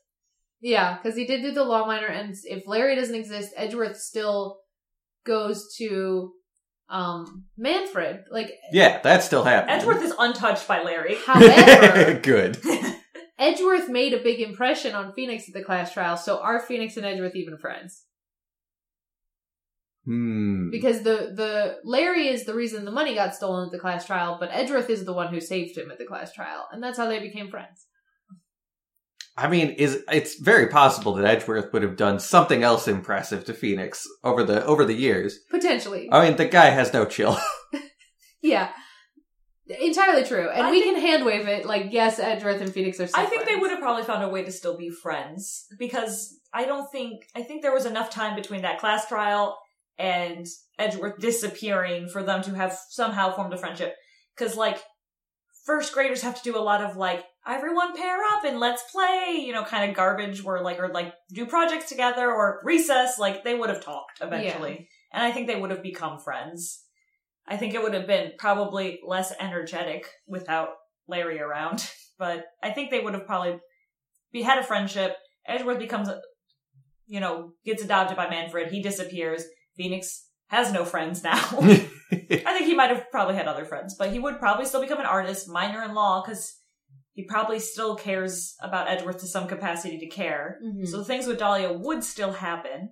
[0.60, 4.58] Yeah, because he did do the law minor, and if Larry doesn't exist, Edgeworth still
[5.24, 6.32] goes to
[6.88, 8.24] um Manfred.
[8.30, 9.76] Like, Yeah, that's still happening.
[9.76, 11.16] Edgeworth is untouched by Larry.
[11.26, 12.58] however, Good.
[13.38, 17.06] Edgeworth made a big impression on Phoenix at the class trial, so are Phoenix and
[17.06, 18.04] Edgeworth even friends?
[20.04, 20.70] Hmm.
[20.70, 24.36] Because the the Larry is the reason the money got stolen at the class trial,
[24.40, 27.06] but Edgeworth is the one who saved him at the class trial, and that's how
[27.06, 27.86] they became friends.
[29.36, 33.54] I mean, is it's very possible that Edgeworth would have done something else impressive to
[33.54, 35.38] Phoenix over the over the years.
[35.50, 37.38] Potentially, I mean, the guy has no chill.
[38.42, 38.70] yeah,
[39.66, 40.48] entirely true.
[40.50, 43.06] And I we think- can hand wave it like yes, Edgeworth and Phoenix are.
[43.06, 46.38] Still I think they would have probably found a way to still be friends because
[46.52, 49.58] I don't think I think there was enough time between that class trial
[49.98, 50.46] and
[50.78, 53.94] Edgeworth disappearing for them to have somehow formed a friendship.
[54.36, 54.82] Because like
[55.64, 59.42] first graders have to do a lot of like everyone pair up and let's play,
[59.44, 63.18] you know, kind of garbage where like or like do projects together or recess.
[63.18, 66.84] Like they would have talked eventually, and I think they would have become friends.
[67.46, 70.68] I think it would have been probably less energetic without
[71.08, 73.58] Larry around, but I think they would have probably
[74.32, 75.16] be had a friendship.
[75.46, 76.20] Edgeworth becomes, a,
[77.06, 78.70] you know, gets adopted by Manfred.
[78.70, 79.44] He disappears.
[79.76, 81.40] Phoenix has no friends now.
[82.12, 85.00] I think he might have probably had other friends, but he would probably still become
[85.00, 86.59] an artist, minor in law, because
[87.12, 90.58] he probably still cares about Edgeworth to some capacity to care.
[90.64, 90.86] Mhm.
[90.86, 92.90] So things with Dahlia would still happen.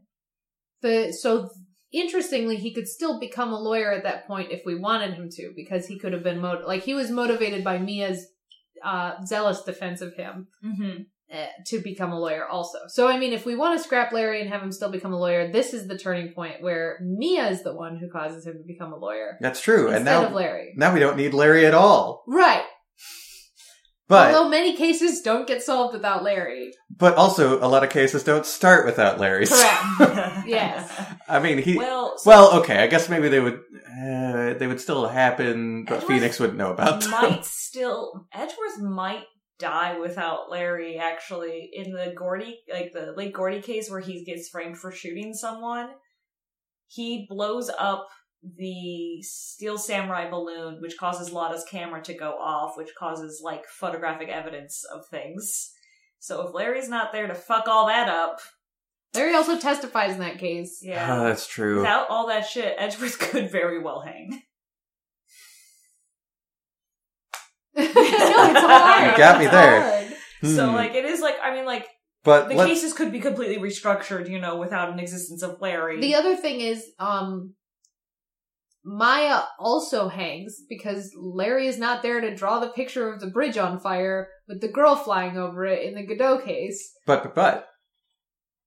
[0.82, 1.50] the so
[1.92, 5.52] interestingly he could still become a lawyer at that point if we wanted him to
[5.56, 8.26] because he could have been mot- like he was motivated by mia's
[8.84, 11.02] uh zealous defense of him Mm-hmm.
[11.36, 14.40] uh, to become a lawyer also so i mean if we want to scrap larry
[14.40, 17.62] and have him still become a lawyer this is the turning point where mia is
[17.64, 19.86] the one who causes him to become a lawyer That's true.
[19.88, 22.22] instead And now, of larry now we don't need Larry at all.
[22.28, 22.62] right
[24.08, 28.24] But although many cases don't get solved without larry but also a lot of cases
[28.24, 29.46] don't start without Larry.
[29.48, 29.84] Correct.
[30.48, 30.90] Yes.
[31.28, 31.76] I mean, he.
[31.76, 32.78] Well, so Well, okay.
[32.78, 33.60] I guess maybe they would.
[33.86, 37.10] Uh, they would still happen, but Edgeworth Phoenix wouldn't know about them.
[37.10, 39.24] might still Edgeworth might
[39.58, 44.48] die without Larry actually in the Gordy like the Lake Gordy case where he gets
[44.48, 45.90] framed for shooting someone.
[46.86, 48.08] He blows up
[48.42, 54.28] the steel samurai balloon, which causes Lotta's camera to go off, which causes like photographic
[54.28, 55.72] evidence of things.
[56.20, 58.40] So if Larry's not there to fuck all that up,
[59.14, 61.16] larry also testifies in that case Oh, yeah.
[61.24, 61.76] that's true.
[61.78, 64.42] Without all that shit, Edgeworth could very well hang.
[67.76, 67.94] no it's
[68.60, 69.80] hard You got me It's there.
[69.82, 70.14] hard.
[70.54, 70.74] So Hmm.
[70.74, 71.86] like it is like I mean like
[72.24, 76.00] but the let's, cases could be completely restructured, you know, without an existence of Larry.
[76.00, 77.54] The other thing is, um,
[78.84, 83.58] Maya also hangs because Larry is not there to draw the picture of the bridge
[83.58, 86.92] on fire with the girl flying over it in the Godot case.
[87.06, 87.68] but but but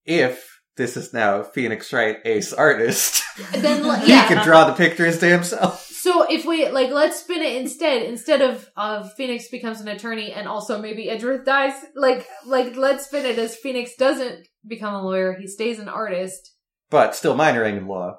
[0.06, 3.22] if this is now Phoenix Wright Ace artist,
[3.54, 4.28] then, like, he yeah.
[4.28, 5.86] can draw the pictures to himself.
[5.86, 8.02] So if we like, let's spin it instead.
[8.04, 11.74] Instead of of Phoenix becomes an attorney, and also maybe Edgeworth dies.
[11.96, 16.56] Like like let's spin it as Phoenix doesn't become a lawyer; he stays an artist,
[16.90, 18.18] But still minoring in law.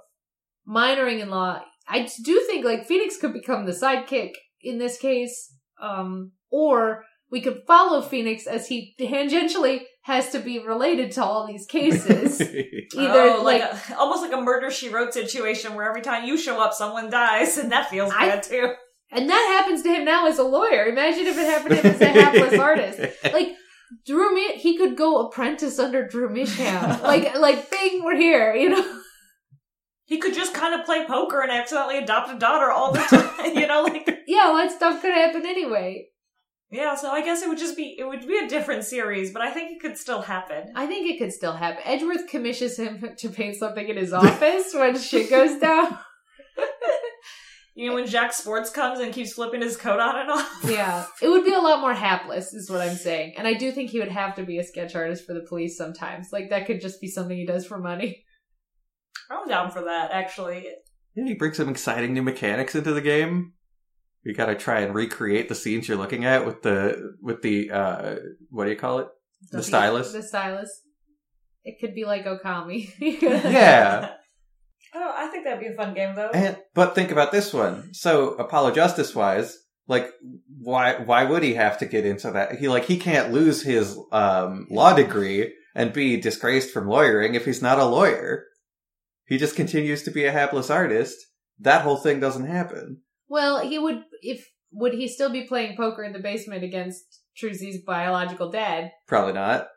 [0.69, 1.63] minoring in law.
[1.89, 7.41] I do think like Phoenix could become the sidekick in this case, um, or we
[7.41, 12.41] could follow Phoenix as he tangentially has to be related to all these cases.
[12.97, 16.25] Either oh, like, like, a, almost like a murder she wrote situation where every time
[16.25, 18.73] you show up, someone dies, and that feels I- bad too.
[19.11, 20.87] and that happens to him now as a lawyer.
[20.87, 23.01] Imagine if it happened to him as a hapless artist.
[23.33, 23.49] Like
[24.07, 27.03] Drew, Mi- he could go apprentice under Drew Misham.
[27.03, 28.55] like, like, bing, we're here.
[28.55, 29.02] You know.
[30.13, 33.57] He could just kind of play poker and accidentally adopt a daughter all the time.
[33.57, 36.09] you know, like Yeah, all that stuff could happen anyway.
[36.71, 36.95] yeah.
[36.95, 39.51] So I guess it would just be it would be a different series, but I
[39.51, 40.71] think it could still happen.
[40.77, 41.81] I think it could still happen.
[41.87, 45.97] Edgeworth commissions him to paint something in his office when shit goes down.
[47.75, 50.61] You know, when Jack Sports comes and keeps flipping his coat on and off.
[50.69, 53.33] Yeah, it would be a lot more hapless, is what I'm saying.
[53.39, 55.79] And I do think he would have to be a sketch artist for the police
[55.79, 56.29] sometimes.
[56.35, 58.25] Like that could just be something he does for money.
[59.31, 60.69] I'm down for that, actually.
[61.15, 63.53] Yeah, he brings some exciting new mechanics into the game.
[64.25, 68.17] We gotta try and recreate the scenes you're looking at with the with the uh
[68.51, 69.09] what do you call it?
[69.51, 70.13] The stylus?
[70.13, 70.83] The stylus.
[71.65, 72.93] It could be like Okami.
[72.99, 74.13] Yeah.
[74.95, 76.29] Oh, I think that'd be a fun game though.
[76.35, 77.95] And but think about this one.
[77.95, 79.57] So Apollo Justice wise,
[79.87, 80.11] like
[80.59, 82.57] why why would he have to get into that?
[82.57, 87.47] He like he can't lose his um law degree and be disgraced from lawyering if
[87.47, 88.45] he's not a lawyer.
[89.33, 91.17] He just continues to be a hapless artist.
[91.59, 93.01] That whole thing doesn't happen.
[93.29, 97.83] Well, he would if would he still be playing poker in the basement against Trucy's
[97.83, 98.91] biological dad?
[99.09, 99.69] Probably not.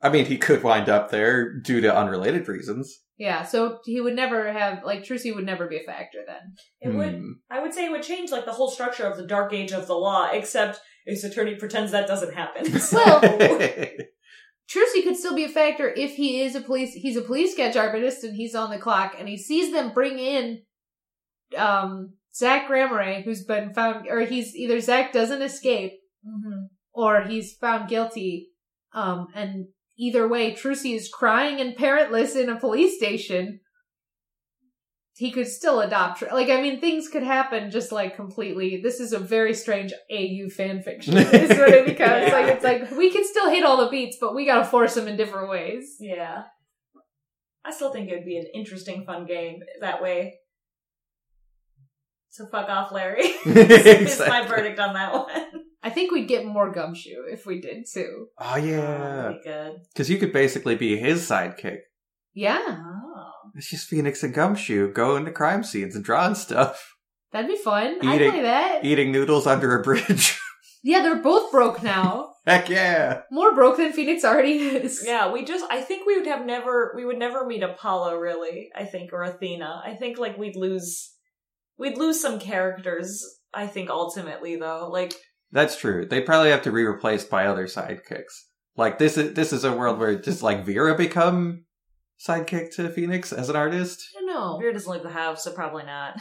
[0.00, 3.00] I mean, he could wind up there due to unrelated reasons.
[3.18, 6.54] Yeah, so he would never have like Trucy would never be a factor then.
[6.80, 7.14] It would.
[7.16, 7.32] Hmm.
[7.50, 9.86] I would say it would change like the whole structure of the dark age of
[9.86, 12.80] the law, except his attorney pretends that doesn't happen.
[12.80, 13.90] So- Well-
[14.70, 17.76] Trucy could still be a factor if he is a police he's a police sketch
[17.76, 20.62] artist and he's on the clock and he sees them bring in
[21.56, 25.92] um Zak Gramarye, who's been found or he's either Zach doesn't escape
[26.26, 26.68] Mhm.
[26.92, 28.50] or he's found guilty.
[28.92, 33.60] Um and either way, Trucy is crying and parentless in a police station.
[35.18, 39.12] He could still adopt like I mean things could happen just like completely this is
[39.12, 41.16] a very strange AU fan fiction.
[41.16, 42.28] is what it becomes.
[42.28, 42.32] Yeah.
[42.32, 45.08] Like it's like we can still hit all the beats, but we gotta force them
[45.08, 45.96] in different ways.
[45.98, 46.44] Yeah.
[47.64, 50.34] I still think it would be an interesting, fun game that way.
[52.30, 53.22] So fuck off, Larry.
[53.44, 55.26] is my verdict on that one.
[55.82, 58.28] I think we'd get more gumshoe if we did too.
[58.38, 58.80] Oh yeah,
[59.22, 59.72] That'd be good.
[59.92, 61.78] because you could basically be his sidekick.
[62.34, 63.07] Yeah, Oh.
[63.54, 66.94] It's just Phoenix and Gumshoe going to crime scenes and drawing stuff,
[67.32, 67.98] that'd be fun.
[68.02, 68.84] I'd Eating- play that.
[68.84, 70.38] eating noodles under a bridge.
[70.84, 72.34] Yeah, they're both broke now.
[72.46, 73.22] Heck yeah!
[73.32, 75.02] More broke than Phoenix already is.
[75.04, 78.68] Yeah, we just I think we would have never we would never meet Apollo really,
[78.76, 79.82] I think, or Athena.
[79.84, 81.12] I think like we'd lose
[81.78, 84.88] we'd lose some characters, I think ultimately though.
[84.90, 85.14] Like
[85.50, 86.06] That's true.
[86.06, 88.32] They'd probably have to be replaced by other sidekicks.
[88.76, 91.64] Like this is this is a world where just like Vera become
[92.18, 94.02] sidekick to Phoenix as an artist.
[94.16, 94.58] I don't know.
[94.58, 96.20] Vera doesn't leave the house, so probably not.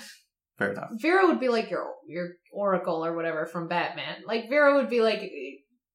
[0.58, 0.90] Fair enough.
[0.94, 4.24] Vera would be like your your Oracle or whatever from Batman.
[4.26, 5.22] Like Vera would be like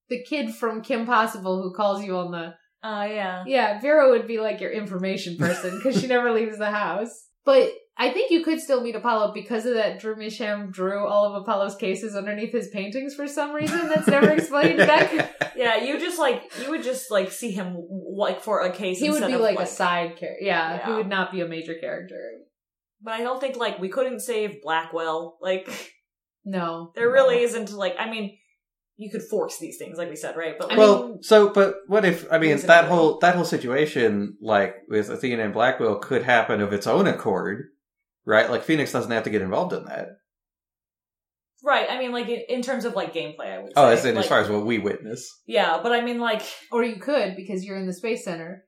[0.08, 3.44] the kid from Kim Possible who calls you on the Oh yeah.
[3.46, 7.26] Yeah, Vera would be like your information person because she never leaves the house.
[7.44, 11.26] But I think you could still meet Apollo because of that Drew Misham drew all
[11.26, 14.80] of Apollo's cases underneath his paintings for some reason that's never explained.
[14.80, 17.76] That Yeah, you just like you would just like see him
[18.16, 18.98] like for a case.
[18.98, 20.44] he would be of, like, a side character.
[20.44, 22.18] Yeah, he would not be a major character.
[23.02, 25.34] But I don't think like we couldn't save Blackquill.
[25.40, 25.68] Like
[26.44, 28.38] No, there really isn't like I mean,
[28.96, 30.54] you could force these things, like we said, right?
[30.58, 34.76] But like, well, so but what if I mean that whole that whole situation like
[34.88, 37.66] with Athena and Blackquill could happen of its own accord,
[38.26, 38.50] right?
[38.50, 40.08] Like Phoenix doesn't have to get involved in that.
[41.64, 41.86] right?
[41.90, 43.72] I mean, like in, in terms of like gameplay, I would.
[43.76, 43.92] Oh, say.
[43.94, 45.28] as in like, as far as what we witness.
[45.46, 48.64] yeah, but I mean, like Or you could because you're in the space center,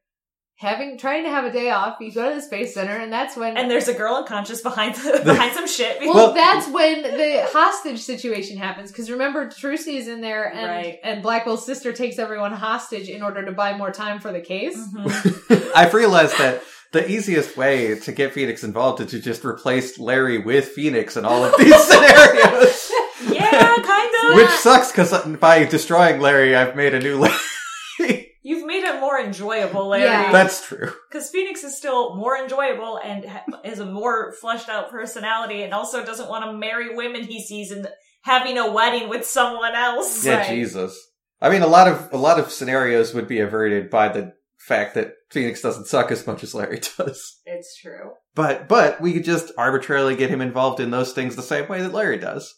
[0.59, 1.97] having trying to have a day off.
[2.01, 4.95] You go to the space center, and that's when and there's a girl unconscious behind
[4.95, 5.99] the, behind some shit.
[6.01, 8.93] Well, Well- that's when the hostage situation happens.
[8.93, 10.99] Because remember, Trucy is in there, and Right.
[11.03, 14.77] and Blackquill's sister takes everyone hostage in order to buy more time for the case.
[14.95, 15.73] Mhm.
[15.75, 16.63] I've realized that
[16.95, 21.25] the easiest way to get Phoenix involved is to just replace Larry with Phoenix in
[21.27, 22.91] all of these scenarios.
[23.31, 24.37] yeah, kind of.
[24.37, 28.31] Which sucks because by destroying Larry, I've made a new Larry.
[28.47, 30.05] You've made it more enjoyable, Larry.
[30.05, 30.31] Yeah.
[30.31, 30.93] That's true.
[31.11, 33.25] Because Phoenix is still more enjoyable and
[33.65, 37.71] has a more fleshed out personality, and also doesn't want to marry women he sees
[37.71, 37.89] and
[38.23, 40.25] having a wedding with someone else.
[40.25, 40.49] Yeah, Right.
[40.49, 40.99] Jesus.
[41.41, 44.35] I mean, a lot of a lot of scenarios would be averted by the
[44.67, 47.41] fact that Phoenix doesn't suck as much as Larry does.
[47.45, 48.13] It's true.
[48.35, 51.83] But but we could just arbitrarily get him involved in those things the same way
[51.83, 52.55] that Larry does.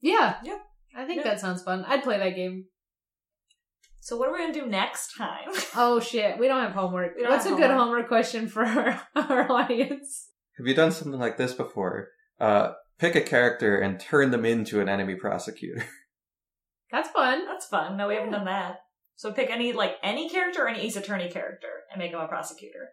[0.00, 0.58] Yeah, Yeah.
[0.96, 1.30] I think Yeah.
[1.30, 1.84] that sounds fun.
[1.88, 2.66] I'd play that game.
[4.00, 5.48] So what are we gonna do next time?
[5.76, 7.16] Oh shit, we don't have homework.
[7.16, 7.86] We don't What's a have good homework.
[8.06, 10.28] homework question for our, our audience?
[10.58, 12.08] Have you done something like this before?
[12.38, 15.84] Uh, pick a character and turn them into an enemy prosecutor.
[16.92, 17.44] That's fun.
[17.46, 17.96] That's fun.
[17.96, 18.76] No, we haven't done that.
[19.16, 22.28] So pick any like any character or any Ace Attorney character and make him a
[22.28, 22.90] prosecutor.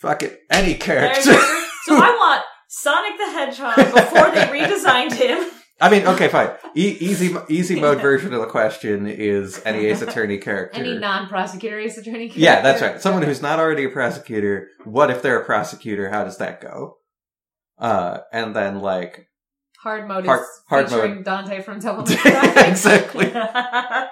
[0.00, 1.22] Fuck it, any character.
[1.22, 5.50] so I want Sonic the Hedgehog before they redesigned him.
[5.82, 6.50] I mean, okay, fine.
[6.76, 10.78] E- easy, easy mode version of the question is any Ace Attorney character.
[10.78, 12.38] Any non-prosecutor ace attorney character?
[12.40, 13.00] yeah, that's right.
[13.00, 14.68] Someone who's not already a prosecutor.
[14.84, 16.10] What if they're a prosecutor?
[16.10, 16.98] How does that go?
[17.78, 19.26] Uh, and then like,
[19.82, 22.64] hard mode Hard- is hard featuring Dante from Devil May Cry.
[22.68, 23.32] exactly.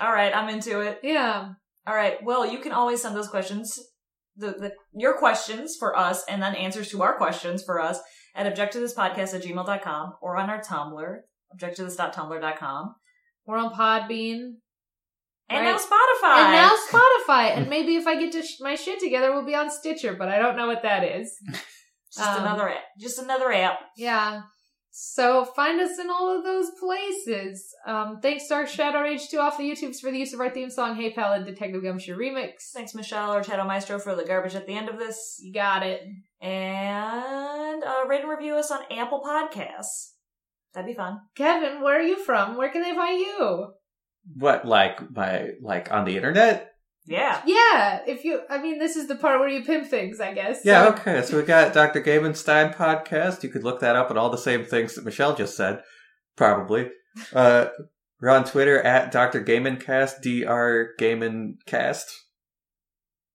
[0.00, 1.00] All right, I'm into it.
[1.02, 1.50] yeah.
[1.86, 2.22] All right.
[2.22, 3.78] Well, you can always send those questions,
[4.36, 7.98] the, the your questions for us, and then answers to our questions for us
[8.34, 11.16] at objecttothispodcast at gmail.com or on our Tumblr,
[11.56, 12.94] objecttothis.tumblr.com.
[13.46, 14.54] We're on Podbean.
[15.50, 15.72] And Right.
[15.72, 16.36] now Spotify.
[16.44, 17.56] And now Spotify.
[17.56, 20.28] and maybe if I get to sh- my shit together, we'll be on Stitcher, but
[20.28, 21.38] I don't know what that is.
[22.14, 22.82] just um, another app.
[23.00, 23.78] Just another app.
[23.96, 24.42] Yeah.
[24.90, 27.74] So find us in all of those places.
[27.86, 30.70] Um, thanks Dark Shadow Rage 2 off the YouTubes for the use of our theme
[30.70, 32.72] song, Hey Pal and Detective Gumshoe Remix.
[32.72, 35.38] Thanks, Michelle or Shadow Maestro, for the garbage at the end of this.
[35.40, 36.02] You got it.
[36.40, 40.14] And uh, rate and review us on Apple Podcasts.
[40.74, 41.20] That'd be fun.
[41.34, 42.56] Kevin, where are you from?
[42.56, 43.72] Where can they find you?
[44.34, 46.72] what, like by like on the internet?
[47.08, 47.42] Yeah.
[47.46, 50.60] Yeah, if you, I mean, this is the part where you pimp things, I guess.
[50.64, 51.22] Yeah, So- okay.
[51.22, 52.02] So we got Dr.
[52.02, 53.42] Gaimanstein podcast.
[53.42, 55.82] You could look that up and all the same things that Michelle just said,
[56.36, 56.90] probably.
[57.32, 57.66] Uh,
[58.20, 59.42] we're on Twitter at Dr.
[59.42, 60.94] Gaimancast, Dr.
[61.00, 62.04] Gaimancast.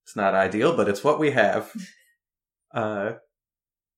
[0.05, 1.71] It's not ideal, but it's what we have.
[2.76, 3.13] Uh,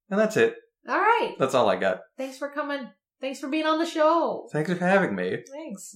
[0.09, 0.53] and that's it.
[0.89, 1.36] All right.
[1.39, 2.01] That's all I got.
[2.17, 2.89] Thanks for coming.
[3.21, 4.49] Thanks for being on the show.
[4.51, 5.38] Thanks for having me.
[5.49, 5.95] Thanks.